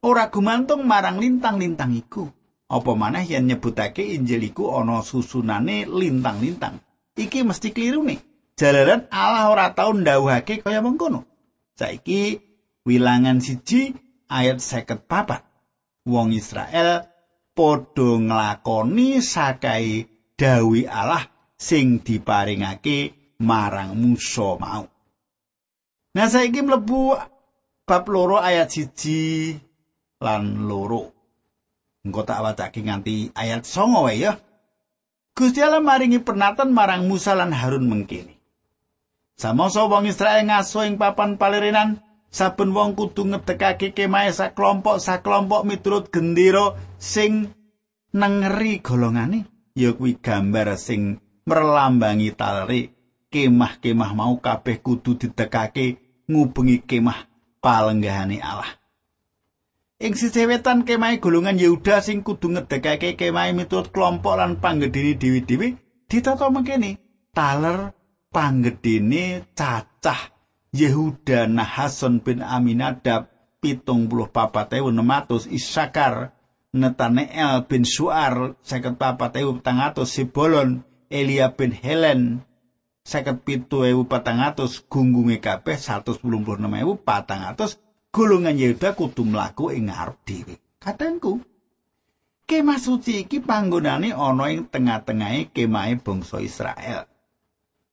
ora 0.00 0.32
gumantung 0.32 0.88
marang 0.88 1.20
lintang-lintang 1.20 1.92
iku 1.92 2.24
apa 2.66 2.90
maneh 2.98 3.22
yen 3.26 3.46
nyebutake 3.46 4.02
Injil 4.02 4.50
iku 4.50 4.74
ana 4.74 5.02
susunane 5.02 5.86
lintang-lintang 5.86 6.82
iki 7.14 7.46
mesti 7.46 7.70
kliru 7.70 8.02
nih 8.02 8.18
jalaran 8.58 9.06
Allah 9.10 9.50
ora 9.52 9.66
tau 9.72 9.94
ndawuhake 9.94 10.66
kaya 10.66 10.82
mengkono 10.82 11.22
saiki 11.78 12.42
wilangan 12.82 13.38
siji 13.38 13.94
ayat 14.26 14.58
seket 14.58 15.06
papat 15.06 15.46
wong 16.06 16.34
Israel 16.34 17.06
padha 17.56 18.08
nglakoni 18.20 19.24
sakai 19.24 20.06
dawi 20.36 20.84
Allah 20.84 21.24
sing 21.56 22.04
diparingake 22.04 23.16
marang 23.40 23.96
Musa 23.96 24.60
mau. 24.60 24.84
Nah 26.16 26.28
saiki 26.28 26.60
mlebu 26.60 27.16
bab 27.88 28.04
loro 28.12 28.36
ayat 28.40 28.68
siji 28.68 29.56
lan 30.20 30.68
loro. 30.68 31.15
Engko 32.06 32.22
tak 32.22 32.38
wacake 32.38 32.86
nganti 32.86 33.34
ayat 33.34 33.66
songo 33.66 34.06
wae 34.06 34.22
ya. 34.22 34.38
Gusti 35.34 35.58
Allah 35.58 35.82
maringi 35.82 36.22
pernatan 36.22 36.70
marang 36.70 37.10
Musa 37.10 37.34
lan 37.34 37.50
Harun 37.50 37.90
mengkini. 37.90 38.38
Samasa 39.36 39.84
wong 39.84 40.08
Israel 40.08 40.46
ngaso 40.48 40.86
ing 40.86 40.96
papan 40.96 41.36
palerenan 41.36 42.00
saben 42.32 42.72
wong 42.72 42.96
kudu 42.96 43.28
ngedekake 43.28 43.92
kemahe 43.92 44.32
sak 44.32 44.56
kelompok 44.56 44.96
sak 44.96 45.20
kelompok 45.26 45.68
miturut 45.68 46.08
gendera 46.08 46.72
sing 46.96 47.52
nengeri 48.16 48.80
golongane 48.80 49.44
ya 49.76 49.92
kuwi 49.92 50.16
gambar 50.16 50.80
sing 50.80 51.20
merlambangi 51.44 52.32
talri 52.32 52.96
kemah-kemah 53.28 54.10
mau 54.16 54.40
kabeh 54.40 54.80
kudu 54.80 55.20
didekake 55.20 56.00
ngubengi 56.32 56.80
kemah 56.88 57.28
palenggahane 57.60 58.40
Allah 58.40 58.72
ing 59.96 60.12
sisih 60.12 60.44
wetan 60.44 60.84
kemah 60.84 61.16
golongan 61.16 61.56
Yehuda 61.56 62.04
sing 62.04 62.20
kudu 62.20 62.52
ngedekake 62.52 63.16
kemah 63.16 63.48
miturut 63.56 63.88
kelompok 63.88 64.36
lan 64.36 64.60
panggedene 64.60 65.16
dewi-dewi 65.16 65.80
ditata 66.04 66.52
mengkene 66.52 67.00
taler 67.32 67.96
panggedene 68.28 69.48
cacah 69.56 70.36
Yehuda 70.76 71.48
Nahason 71.48 72.20
bin 72.20 72.44
Aminadab 72.44 73.32
pitung 73.64 74.12
puluh 74.12 74.28
papat 74.28 74.76
ewu 74.76 74.92
nematus 74.92 75.48
Isakar 75.48 76.36
Netaneel 76.76 77.64
bin 77.64 77.88
Suar 77.88 78.52
seket 78.60 79.00
papat 79.00 79.40
ewu 79.40 79.56
petang 79.56 79.80
atus 79.80 80.12
Sibolon 80.12 80.84
Elia 81.08 81.56
bin 81.56 81.72
Helen 81.72 82.44
seket 83.00 83.48
pitu 83.48 83.88
ewu 83.88 84.04
petang 84.04 84.44
atus 84.44 84.84
gunggunge 84.84 85.40
kabeh 85.40 85.80
satu 85.80 86.12
sepuluh 86.12 86.44
puluh 86.44 86.60
enam 86.60 86.76
ewu 86.76 87.00
patang 87.00 87.48
atus 87.48 87.80
golongan 88.16 88.56
Yehuda 88.56 88.96
kudu 88.96 89.28
mlaku 89.28 89.76
ing 89.76 89.92
ngarep 89.92 90.16
dhewe. 90.24 90.56
Katengku 90.80 91.36
kemah 92.48 92.80
suci 92.80 93.28
iki 93.28 93.44
panggonane 93.44 94.16
ana 94.16 94.48
ing 94.48 94.72
tengah-tengahe 94.72 95.52
kemahe 95.52 96.00
bangsa 96.00 96.40
Israel. 96.40 97.04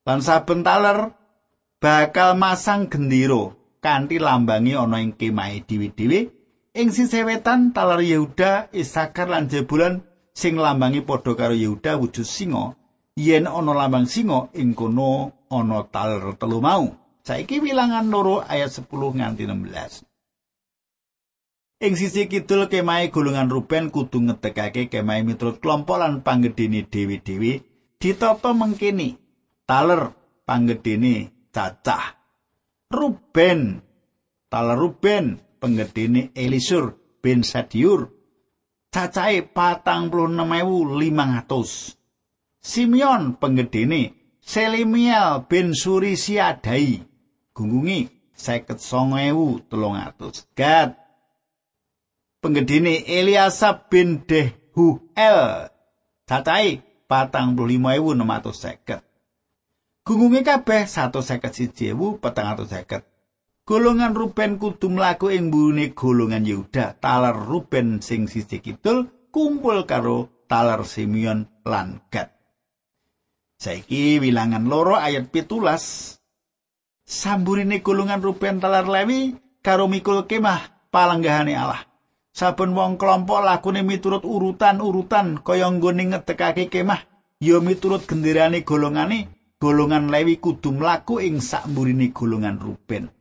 Lan 0.07 0.23
saben 0.23 0.63
taler 0.63 1.11
bakal 1.83 2.39
masang 2.39 2.87
gendiro 2.87 3.75
kanthi 3.83 4.15
lambangi 4.15 4.79
ana 4.79 5.03
ing 5.03 5.11
kemahe 5.11 5.67
dhewe-dhewe. 5.67 6.31
Ing 6.71 6.87
sisih 6.95 7.27
wetan 7.27 7.75
talar 7.75 7.99
Yehuda 7.99 8.71
Isakar 8.71 9.27
lan 9.27 9.51
Jebulan 9.51 10.07
sing 10.31 10.55
lambangi 10.55 11.03
padha 11.03 11.35
karo 11.35 11.51
Yehuda 11.51 11.99
wujud 11.99 12.23
singa 12.23 12.71
yen 13.19 13.43
ana 13.43 13.75
lambang 13.75 14.07
singa 14.07 14.47
ing 14.55 14.71
kono 14.71 15.35
ana 15.51 15.83
taler 15.91 16.31
telu 16.39 16.63
mau. 16.63 16.87
Saiki 17.27 17.59
wilangan 17.59 18.07
loro 18.07 18.39
ayat 18.43 18.71
10 18.71 18.87
nganti 19.19 19.47
16 19.47 20.12
ing 21.83 21.99
sisi 21.99 22.31
kidul 22.31 22.71
kemahe 22.71 23.11
golongan 23.11 23.51
Ruben 23.51 23.91
kudu 23.91 24.23
ngedekake 24.23 24.87
kemahe 24.87 25.27
miturut 25.27 25.59
kelompok 25.59 25.99
lan 25.99 26.23
panggedene 26.23 26.87
dewi-dewi 26.87 27.59
ditata 27.99 28.55
mengkini 28.55 29.19
taler 29.67 30.15
panggedene 30.47 31.27
cacah. 31.51 32.23
Ruben, 32.87 33.81
tal 34.47 34.79
Ruben, 34.79 35.41
penggedene 35.59 36.31
Elisur 36.37 36.95
bin 37.19 37.43
Sadiur, 37.43 38.07
cacahe 38.93 39.43
patang 39.43 40.07
puluh 40.07 40.31
lima 40.95 41.25
ratus. 41.41 41.99
Simeon 42.63 43.35
penggedene 43.41 44.15
Selimiel 44.39 45.49
bin 45.51 45.75
Suri 45.75 46.15
Siadai, 46.15 47.01
gunggungi 47.51 48.07
seket 48.31 48.79
songewu 48.79 49.63
telung 49.67 49.99
atus. 49.99 50.45
Gad, 50.55 50.99
penggedene 52.43 53.07
Eliasab 53.07 53.87
bin 53.87 54.27
Dehuel, 54.27 55.71
cacahe 56.27 56.83
patang 57.07 57.55
puluh 57.55 57.79
lima 57.79 57.95
enam 57.95 58.27
ratus 58.27 58.67
seket. 58.67 58.99
Gungunge 60.03 60.43
kabeh 60.43 60.83
151.450. 60.83 62.19
Golongan 63.63 64.11
Ruben 64.11 64.59
kudu 64.59 64.91
mlaku 64.91 65.31
ing 65.31 65.47
mbune 65.47 65.95
golongan 65.95 66.43
Yehuda. 66.43 66.99
Taler 66.99 67.31
Ruben 67.31 68.03
sing 68.03 68.27
sisih 68.27 68.59
kidul 68.59 69.07
kumpul 69.31 69.87
karo 69.87 70.43
taler 70.51 70.83
Simeon 70.83 71.47
lan 71.63 72.03
Gad. 72.11 72.35
Saiki 73.55 74.19
wilangan 74.19 74.67
loro 74.67 74.99
ayat 74.99 75.31
pitulas 75.31 76.19
samburine 77.07 77.79
golongan 77.79 78.19
Ruben 78.19 78.59
talar 78.59 78.83
Lewi 78.83 79.39
karo 79.63 79.87
mikul 79.87 80.27
kemah 80.27 80.91
palenggahane 80.91 81.55
Allah. 81.55 81.92
Saben 82.33 82.73
wong 82.73 82.97
kelompok 82.97 83.45
lakune 83.45 83.85
miturut 83.85 84.25
urutan-urutan 84.25 85.45
kaya 85.45 85.69
nggone 85.69 86.09
ngetekake 86.09 86.65
kemah 86.65 87.05
ya 87.37 87.61
miturut 87.61 88.09
genderane 88.09 88.65
golongane 88.65 89.29
golongan 89.61 90.09
Lewi 90.09 90.41
kudu 90.41 90.73
mlaku 90.73 91.21
ing 91.21 91.37
sakmburine 91.37 92.09
golongan 92.09 92.57
Ruben. 92.57 93.13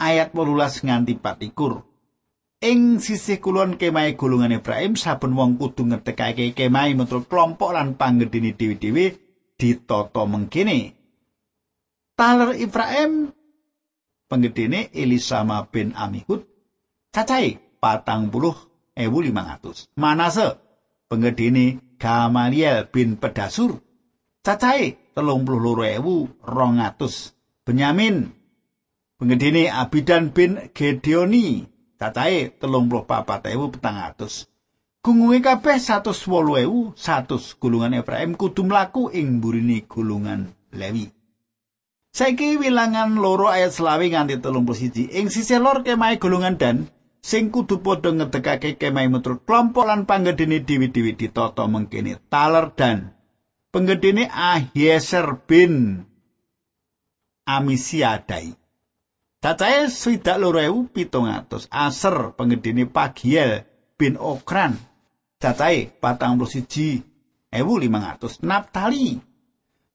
Ayat 0.00 0.32
18 0.32 0.88
nganti 0.88 1.20
24. 1.20 2.64
Ing 2.64 2.96
sisih 2.96 3.44
kulon 3.44 3.76
kemahe 3.76 4.16
golongan 4.16 4.56
Ibrahim 4.56 4.96
saben 4.96 5.36
wong 5.36 5.60
kudu 5.60 5.92
ngetekake 5.92 6.56
kemahe 6.56 6.96
miturut 6.96 7.28
kelompok 7.28 7.76
lan 7.76 8.00
panggedene 8.00 8.56
dhewe-dhewe 8.56 9.20
ditata 9.60 10.24
mengkene. 10.24 10.96
Taler 12.16 12.56
Ibrahim 12.56 13.36
penggedene 14.32 14.88
Elisama 14.96 15.68
bin 15.68 15.92
Amihud 15.92 16.40
cacahe 17.12 17.71
patang 17.82 18.30
puluh 18.30 18.54
ewu 18.94 19.18
lima 19.18 19.42
ratus. 19.42 19.90
Manase 19.98 20.62
penggedene 21.10 21.82
Gamaliel 21.98 22.86
bin 22.86 23.18
Pedasur 23.18 23.82
cacahe 24.46 25.10
telung 25.10 25.42
puluh 25.42 25.58
loro 25.58 25.82
ewu 25.82 26.30
rong 26.46 26.78
atus. 26.78 27.34
Benyamin 27.66 28.30
penggedene 29.18 29.66
Abidan 29.66 30.30
bin 30.30 30.70
Gedeoni 30.70 31.66
cacahe 31.98 32.54
telung 32.54 32.86
puluh 32.86 33.02
papat 33.02 33.50
ewu 33.50 33.74
petang 33.74 33.98
atus. 33.98 34.46
Gungunge 35.02 35.42
kabeh 35.42 35.82
satus 35.82 36.22
wolu 36.30 36.54
ewu 36.62 36.80
satus 36.94 37.58
gulungan 37.58 37.98
Efraim 37.98 38.38
kudu 38.38 38.62
mlaku 38.62 39.10
ing 39.10 39.42
burine 39.42 39.82
gulungan 39.90 40.54
Lewi. 40.70 41.10
Saiki 42.12 42.60
wilangan 42.60 43.18
loro 43.18 43.48
ayat 43.50 43.74
selawi 43.74 44.12
nganti 44.14 44.38
telung 44.38 44.68
siji. 44.70 45.10
Ing 45.10 45.26
sisi 45.32 45.58
lor 45.58 45.82
kemai 45.82 46.20
golongan 46.22 46.54
dan 46.54 46.76
sing 47.22 47.54
kudu 47.54 47.78
padha 47.80 48.10
ngedekake 48.10 48.76
kemai 48.76 49.06
mutur 49.06 49.38
kelompok 49.46 49.86
lan 49.86 50.04
panggedene 50.10 50.66
dewi-dewi 50.66 51.14
ditata 51.14 51.70
mengkene 51.70 52.18
taler 52.26 52.74
dan 52.74 53.14
penggedene 53.72 54.28
Ahieser 54.28 55.40
bin 55.48 56.04
Amisiadai. 57.42 58.54
Cacahe 59.42 59.90
swidak 59.90 60.38
loro 60.38 60.62
ewu 60.62 60.86
pitung 60.86 61.26
atus. 61.26 61.66
Aser 61.66 62.38
penggedene 62.38 62.86
Pagiel 62.86 63.66
bin 63.98 64.14
Okran. 64.14 64.78
Cacahe 65.42 65.90
patang 65.98 66.38
puluh 66.38 66.46
siji 66.46 67.02
ewu 67.50 67.82
limang 67.82 68.06
atus. 68.06 68.38
Naptali 68.46 69.18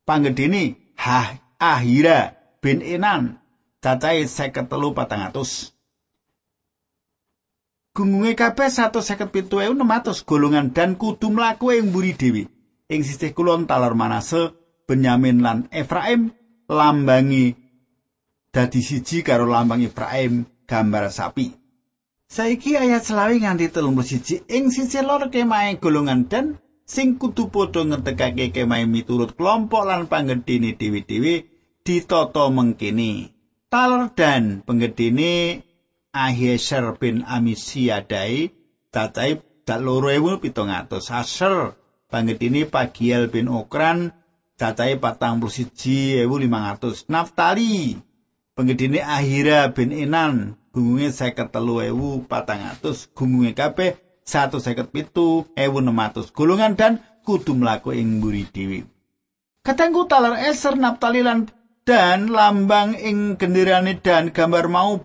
panggedene 0.03 0.91
Hah 0.99 1.39
Ahira 1.55 2.35
bin 2.59 2.83
Enan 2.83 3.39
cacahe 3.79 4.27
seket 4.27 4.67
telu 4.67 4.91
patang 4.91 5.23
atus. 5.23 5.76
Gungunge 7.97 8.37
kabeh 8.37 8.69
satu 8.69 9.01
seket 9.01 9.33
pitu 9.33 9.57
ewu 9.57 9.73
golongan 10.21 10.69
dan 10.69 11.01
kudu 11.01 11.33
mlaku 11.33 11.73
ing 11.73 11.89
mburi 11.89 12.13
dewi. 12.13 12.45
Ing 12.93 13.01
sisih 13.01 13.33
kulon 13.33 13.65
talar 13.65 13.97
manase, 13.97 14.53
Benyamin 14.85 15.41
lan 15.41 15.65
Efraim 15.73 16.29
lambangi 16.69 17.57
dadi 18.53 18.85
siji 18.85 19.25
karo 19.25 19.49
lambang 19.49 19.81
Efraim 19.81 20.45
gambar 20.69 21.09
sapi. 21.09 21.57
Saiki 22.29 22.77
ayat 22.77 23.01
selawi 23.01 23.41
nganti 23.41 23.73
telung 23.73 23.97
siji 24.05 24.45
ing 24.45 24.69
sisi 24.69 25.01
lor 25.01 25.33
kemahe 25.33 25.81
golongan 25.81 26.29
dan 26.29 26.61
sing 26.85 27.17
kudu 27.17 27.49
padha 27.49 27.81
ngetekake 27.81 28.53
kemah 28.53 28.85
miturut 28.85 29.33
kelompok 29.33 29.89
lan 29.89 30.05
panggedene 30.05 30.77
dewi-dewi 30.77 31.49
ditata 31.81 32.45
mengkini. 32.53 33.33
Taler 33.73 34.13
dan 34.13 34.61
penggedene 34.63 35.65
Ahieser 36.17 36.97
bin 36.97 37.21
Amisiadai 37.21 38.49
tatai 38.89 39.37
dak 39.61 39.79
loro 39.85 40.09
ewu 40.09 40.41
pitung 40.41 40.73
atus. 40.73 41.13
Aser 41.13 41.77
panggedene 42.09 42.65
Pagiel 42.65 43.29
bin 43.29 43.45
Okran 43.45 44.09
tatai 44.57 44.97
patang 44.97 45.37
puluh 45.37 45.53
siji 45.53 46.17
ewu 46.17 46.41
limang 46.41 46.73
atus. 46.73 47.05
Naftali 47.05 47.93
penggedene 48.57 49.05
Ahira 49.05 49.69
bin 49.69 49.93
Enan 49.93 50.57
gungunge 50.73 51.13
seket 51.13 51.53
telu 51.53 51.85
ewu 51.85 52.25
patang 52.25 52.65
atus. 52.65 53.05
Gungunge 53.13 53.53
kabeh 53.53 54.01
satu 54.25 54.57
seket 54.57 54.89
pitu 54.89 55.45
ewu 55.53 55.77
nematus 55.85 56.33
golongan 56.33 56.73
dan 56.73 56.99
kudu 57.21 57.53
mlaku 57.53 57.93
ing 57.93 58.17
mburi 58.17 58.49
dewi. 58.49 58.81
Katengku 59.61 60.07
taler 60.07 60.47
eser 60.47 60.79
naptali 60.79 61.21
lan 61.21 61.51
dan 61.83 62.31
lambang 62.31 62.95
ing 62.95 63.35
genderane 63.35 63.99
dan 63.99 64.31
gambar 64.31 64.71
mau 64.71 64.99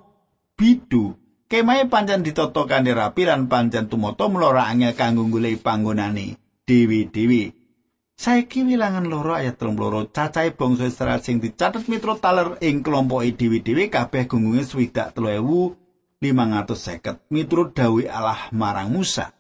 bidu. 0.55 1.17
Kemahe 1.49 1.85
pancen 1.89 2.25
ditata 2.25 2.65
kanthi 2.65 2.97
rapi 2.97 3.29
lan 3.29 3.49
pancen 3.51 3.89
tumata 3.89 4.25
mlora 4.29 4.73
angel 4.73 4.97
kanggo 4.97 5.29
golek 5.29 5.61
panggonane 5.61 6.41
dewi-dewi. 6.65 7.53
Saiki 8.17 8.63
wilangan 8.63 9.11
loro 9.11 9.35
ayat 9.35 9.59
telung 9.59 9.77
loro 9.77 10.07
cacahe 10.09 10.55
bangsa 10.55 10.87
Israel 10.87 11.19
sing 11.19 11.43
dicatet 11.43 11.91
mitro 11.91 12.15
taler 12.17 12.57
ing 12.63 12.81
kelompok 12.81 13.27
dewi-dewi 13.27 13.91
kabeh 13.91 14.31
gunggunge 14.31 14.63
swidak 14.63 15.13
telu 15.13 15.29
ewu 15.29 15.61
550 16.23 17.35
miturut 17.35 17.75
dawuh 17.75 18.07
Allah 18.07 18.47
marang 18.55 18.95
Musa. 18.95 19.35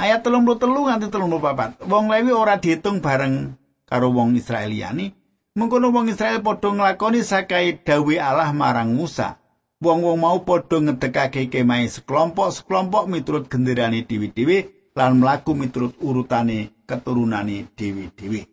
Ayat 0.00 0.24
telung 0.24 0.48
puluh 0.48 0.56
telu 0.56 0.88
nganti 0.88 1.12
telung 1.12 1.28
puluh 1.28 1.44
papat. 1.44 1.76
Wong 1.84 2.08
Lewi 2.08 2.32
ora 2.32 2.56
dihitung 2.56 3.04
bareng 3.04 3.52
karo 3.84 4.08
wong 4.08 4.32
Israel 4.40 4.72
liyane. 4.72 5.12
Mengkono 5.52 5.92
wong 5.92 6.08
Israel 6.08 6.40
padha 6.40 6.72
nglakoni 6.72 7.20
sakai 7.20 7.84
dawuh 7.84 8.16
Allah 8.16 8.48
marang 8.56 8.96
Musa. 8.96 9.41
Wong-wong 9.82 10.22
mau 10.22 10.38
padha 10.46 10.78
ngedekake 10.78 11.50
kemahe 11.50 11.90
sekelompok-sekelompok 11.90 13.10
miturut 13.10 13.50
genderane 13.50 14.06
dewi-dewi 14.06 14.70
lan 14.94 15.18
mlaku 15.18 15.58
miturut 15.58 15.98
urutane 15.98 16.70
keturunane 16.86 17.66
dewi-dewi. 17.74 18.46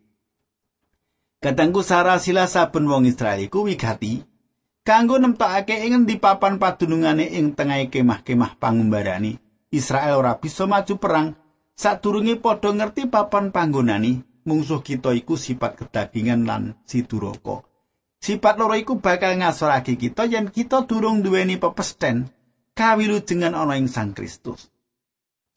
Katangku 1.38 1.86
sarasila 1.86 2.50
saben 2.50 2.90
wong 2.90 3.06
Israel 3.06 3.46
iku 3.46 3.62
wigati 3.62 4.26
kanggo 4.82 5.22
nemtokake 5.22 5.86
ing 5.86 6.02
endi 6.02 6.18
papan 6.18 6.58
padunungane 6.58 7.30
ing 7.30 7.54
tengahing 7.54 7.94
kemah-kemah 7.94 8.58
pangumbarani 8.58 9.38
Israel 9.70 10.18
ora 10.18 10.34
bisa 10.42 10.66
maju 10.66 10.98
perang 10.98 11.38
sadurunge 11.78 12.42
padha 12.42 12.74
ngerti 12.74 13.06
papan 13.06 13.54
panggonani 13.54 14.20
mungsuh 14.50 14.82
kita 14.82 15.14
iku 15.14 15.38
sifat 15.38 15.78
kedagingan 15.78 16.42
lan 16.50 16.74
siduraka 16.90 17.69
sifat 18.20 18.60
loro 18.60 18.76
iku 18.76 19.00
bakal 19.00 19.36
ngasorake 19.40 19.96
kita 19.96 20.28
yen 20.28 20.52
kita 20.52 20.84
durung 20.86 21.24
duweni 21.24 21.56
pepesten 21.58 22.28
kawilujengan 22.76 23.56
ana 23.56 23.80
ing 23.80 23.88
Sang 23.88 24.12
Kristus 24.16 24.70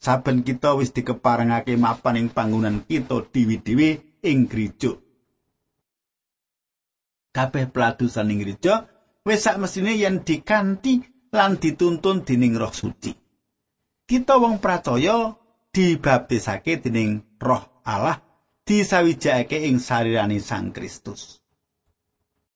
saben 0.03 0.47
kita 0.47 0.75
wis 0.79 0.95
dikeparengake 0.95 1.75
mapan 1.79 2.23
ing 2.23 2.29
panggonan 2.31 2.87
kita 2.87 3.27
diwi-diwi 3.29 4.23
ing 4.23 4.47
gereja 4.47 4.95
kabeh 7.35 7.67
peladusan 7.69 8.31
ing 8.31 8.39
gereja 8.41 8.87
wis 9.27 9.43
sak 9.43 9.59
mesine 9.59 9.99
yen 9.99 10.23
dikanti 10.23 11.03
lan 11.33 11.57
dituntun 11.57 12.23
dening 12.23 12.55
Roh 12.61 12.71
Suci. 12.71 13.11
Kita 14.05 14.37
wong 14.37 14.61
percaya 14.61 15.33
dibaptisake 15.73 16.85
dening 16.85 17.41
Roh 17.41 17.83
Allah 17.89 18.21
disawijake 18.63 19.65
ing 19.65 19.81
sarirane 19.81 20.39
Sang 20.39 20.71
Kristus. 20.71 21.42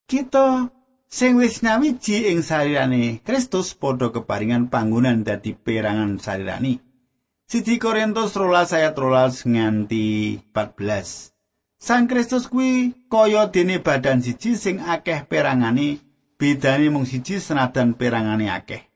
Kita 0.07 0.71
sing 1.11 1.35
wis 1.35 1.67
nyawiji 1.67 2.31
ing 2.31 2.47
sarirane 2.47 3.19
Kristus 3.27 3.75
padha 3.75 4.15
keparingan 4.15 4.71
panggonan 4.71 5.27
dadi 5.27 5.59
perangan 5.59 6.23
sarirani. 6.23 6.79
Siti 7.51 7.75
Korintus 7.83 8.39
rolas 8.39 8.71
ayat 8.71 8.95
rolas 8.95 9.43
nganti 9.43 10.39
14. 10.55 11.35
Sang 11.83 12.07
Kristus 12.07 12.47
kuwi 12.47 12.95
kaya 13.11 13.51
dene 13.51 13.83
badan 13.83 14.23
siji 14.23 14.55
sing 14.55 14.79
akeh 14.79 15.27
perangane 15.27 15.99
bedane 16.39 16.87
mung 16.87 17.03
siji 17.03 17.43
senadan 17.43 17.99
perangane 17.99 18.47
akeh. 18.47 18.87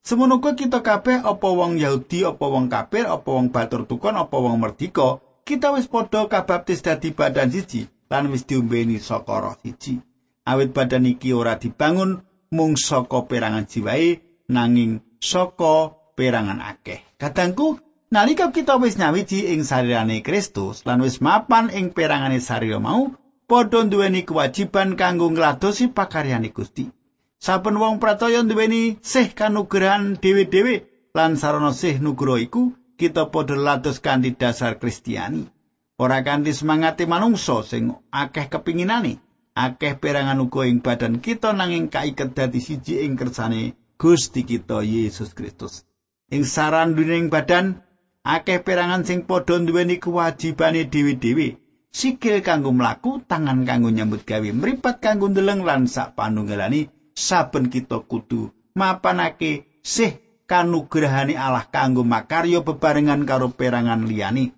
Semono 0.00 0.40
kita 0.40 0.80
kabeh 0.80 1.28
apa 1.28 1.48
wong 1.52 1.76
Yahudi, 1.76 2.24
apa 2.24 2.46
wong 2.48 2.72
kafir, 2.72 3.04
apa 3.04 3.28
wong 3.28 3.52
batur 3.52 3.84
tukon, 3.84 4.16
apa 4.16 4.40
wong 4.40 4.64
merdika, 4.64 5.20
kita 5.44 5.76
wis 5.76 5.92
padha 5.92 6.24
kabaptis 6.24 6.80
dadi 6.80 7.12
badan 7.12 7.52
siji 7.52 7.84
lan 8.08 8.32
wis 8.32 8.48
diombeni 8.48 8.96
saka 8.96 9.36
roh 9.36 9.60
siji. 9.60 10.00
Awit 10.42 10.74
badan 10.74 11.06
iki 11.06 11.30
ora 11.30 11.54
dibangun 11.54 12.26
mung 12.50 12.74
saka 12.74 13.30
perangan 13.30 13.64
jiwae 13.70 14.18
nanging 14.50 14.98
saka 15.22 15.94
perangan 16.18 16.58
akeh. 16.58 16.98
Kadangku 17.14 17.78
nalika 18.10 18.50
kita 18.50 18.76
wis 18.82 18.98
nyawiji 18.98 19.54
ing 19.54 19.62
sarirane 19.62 20.20
Kristus 20.20 20.82
lan 20.82 21.00
wis 21.06 21.22
mapan 21.22 21.70
ing 21.70 21.94
perangane 21.94 22.42
sarira 22.42 22.82
mau, 22.82 23.14
padha 23.46 23.86
duweni 23.86 24.26
kewajiban 24.26 24.98
kanggo 24.98 25.30
ngladosi 25.30 25.94
pakaryane 25.94 26.50
Gusti. 26.50 26.90
Saben 27.38 27.78
wong 27.78 27.98
pracaya 28.02 28.42
duweni 28.42 28.98
sih 29.02 29.34
kanugrahan 29.34 30.18
dhewe-dhewe 30.18 30.86
lan 31.14 31.38
sarana 31.38 31.70
sih 31.70 31.98
nugroho 31.98 32.38
iku 32.38 32.62
kita 32.98 33.30
padha 33.30 33.54
lados 33.54 33.98
kanthi 33.98 34.34
dasar 34.34 34.78
Kristiani. 34.78 35.46
Ora 36.02 36.22
kanthi 36.26 36.50
semangate 36.50 37.06
manungsa 37.06 37.62
sing 37.62 37.94
akeh 38.10 38.50
kepinginane, 38.50 39.22
akeh 39.52 40.00
perangan 40.00 40.40
uga 40.40 40.64
ing 40.64 40.80
badan 40.80 41.20
kita 41.20 41.52
nanging 41.52 41.92
kaiket 41.92 42.32
dadi 42.32 42.60
siji 42.60 43.04
ing 43.04 43.16
kersane 43.16 43.76
Gusti 44.00 44.42
kita 44.42 44.82
Yesus 44.82 45.36
Kristus. 45.36 45.86
Ing 46.32 46.42
saranduning 46.42 47.28
badan 47.28 47.84
akeh 48.24 48.64
perangan 48.64 49.06
sing 49.06 49.28
padha 49.28 49.60
duweni 49.60 50.02
kewajibane 50.02 50.88
dewi-dewi. 50.88 51.60
Sikil 51.92 52.40
kanggo 52.40 52.72
mlaku, 52.72 53.20
tangan 53.28 53.68
kanggo 53.68 53.92
nyambut 53.92 54.24
gawe, 54.24 54.48
mripat 54.48 55.04
kanggo 55.04 55.28
ndeleng 55.28 55.60
lan 55.60 55.84
sak 55.84 56.16
panunggalane 56.16 56.88
saben 57.12 57.68
kita 57.68 58.00
kudu 58.08 58.48
mapanake 58.72 59.68
sih 59.84 60.16
kanugrahane 60.48 61.36
Allah 61.36 61.68
kanggo 61.68 62.00
makarya 62.00 62.64
bebarengan 62.64 63.28
karo 63.28 63.52
perangan 63.52 64.08
liyane. 64.08 64.56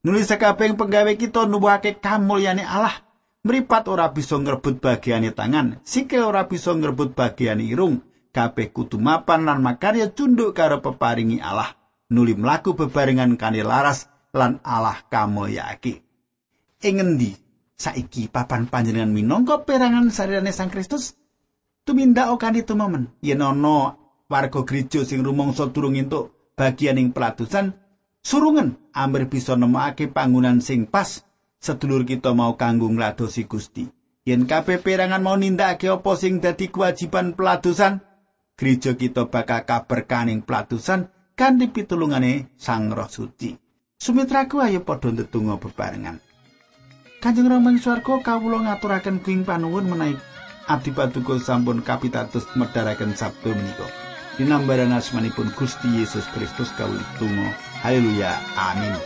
Nulis 0.00 0.32
sakabeh 0.32 0.72
penggawe 0.72 1.12
kita 1.20 1.44
nuwuhake 1.44 2.00
kamulyane 2.00 2.64
Allah. 2.64 3.09
Mripat 3.40 3.88
ora 3.88 4.12
bisa 4.12 4.36
ngrebut 4.36 4.84
bagiane 4.84 5.32
tangan, 5.32 5.80
sikil 5.80 6.28
ora 6.28 6.44
bisa 6.44 6.76
ngrebut 6.76 7.16
bagiane 7.16 7.64
irung. 7.64 8.04
Kabeh 8.30 8.70
kudu 8.70 9.00
mapan 9.00 9.42
lan 9.42 9.58
makarya 9.58 10.12
cunduk 10.14 10.54
karo 10.54 10.78
peparingi 10.78 11.42
Allah. 11.42 11.74
Nuli 12.14 12.38
mlaku 12.38 12.78
bebarengan 12.78 13.34
kane 13.34 13.66
laras 13.66 14.06
lan 14.30 14.62
Allah 14.62 15.02
kamulyake. 15.10 16.04
Ing 16.84 16.94
ngendi 17.00 17.34
saiki 17.74 18.30
papan 18.30 18.70
panjenengan 18.70 19.10
minangka 19.10 19.66
perangan 19.66 20.14
sarirane 20.14 20.54
Sang 20.54 20.70
Kristus? 20.70 21.18
Tumindak 21.82 22.30
okani 22.30 22.62
tumomen. 22.62 23.10
Yen 23.18 23.42
ana 23.42 23.98
warga 24.30 24.62
gereja 24.62 25.02
sing 25.02 25.26
rumangsa 25.26 25.66
durung 25.74 25.98
entuk 25.98 26.54
bagian 26.54 27.02
ing 27.02 27.10
pelatusan, 27.10 27.74
surungen 28.22 28.78
amber 28.94 29.26
bisa 29.26 29.58
nemokake 29.58 30.12
panggonan 30.12 30.62
sing 30.62 30.86
pas 30.86 31.24
sedulur 31.60 32.08
kita 32.08 32.32
mau 32.32 32.56
kanggo 32.56 32.88
ngladosi 32.88 33.44
Gusti. 33.44 33.84
Yen 34.24 34.48
kabeh 34.48 34.80
perangan 34.80 35.20
mau 35.20 35.36
nindakake 35.36 35.92
apa 35.92 36.12
sing 36.16 36.40
dadi 36.40 36.72
kewajiban 36.72 37.36
peladusan, 37.36 38.00
gereja 38.56 38.96
kita 38.96 39.28
bakal 39.28 39.64
kaberkaning 39.64 40.44
peladusan 40.44 41.08
kanthi 41.36 41.72
pitulungane 41.72 42.52
Sang 42.56 42.92
Roh 42.92 43.08
Suci. 43.08 43.56
Sumitraku 44.00 44.64
ayo 44.64 44.80
padha 44.84 45.12
ndedonga 45.12 45.60
bebarengan. 45.60 46.20
Kanjeng 47.20 47.52
Rama 47.52 47.68
ing 47.68 47.80
swarga 47.80 48.16
kawula 48.24 48.64
ngaturaken 48.64 49.20
kuing 49.20 49.44
panuwun 49.44 49.92
menawi 49.92 50.16
abdi 50.68 50.88
sampun 51.44 51.84
kapitados 51.84 52.48
medharaken 52.56 53.12
sabda 53.12 53.52
menika. 53.52 53.88
Dinambaran 54.40 54.96
asmanipun 54.96 55.52
Gusti 55.52 56.00
Yesus 56.00 56.24
Kristus 56.32 56.72
kawula 56.80 57.04
tunggu. 57.20 57.52
Haleluya. 57.84 58.40
Amin. 58.56 58.96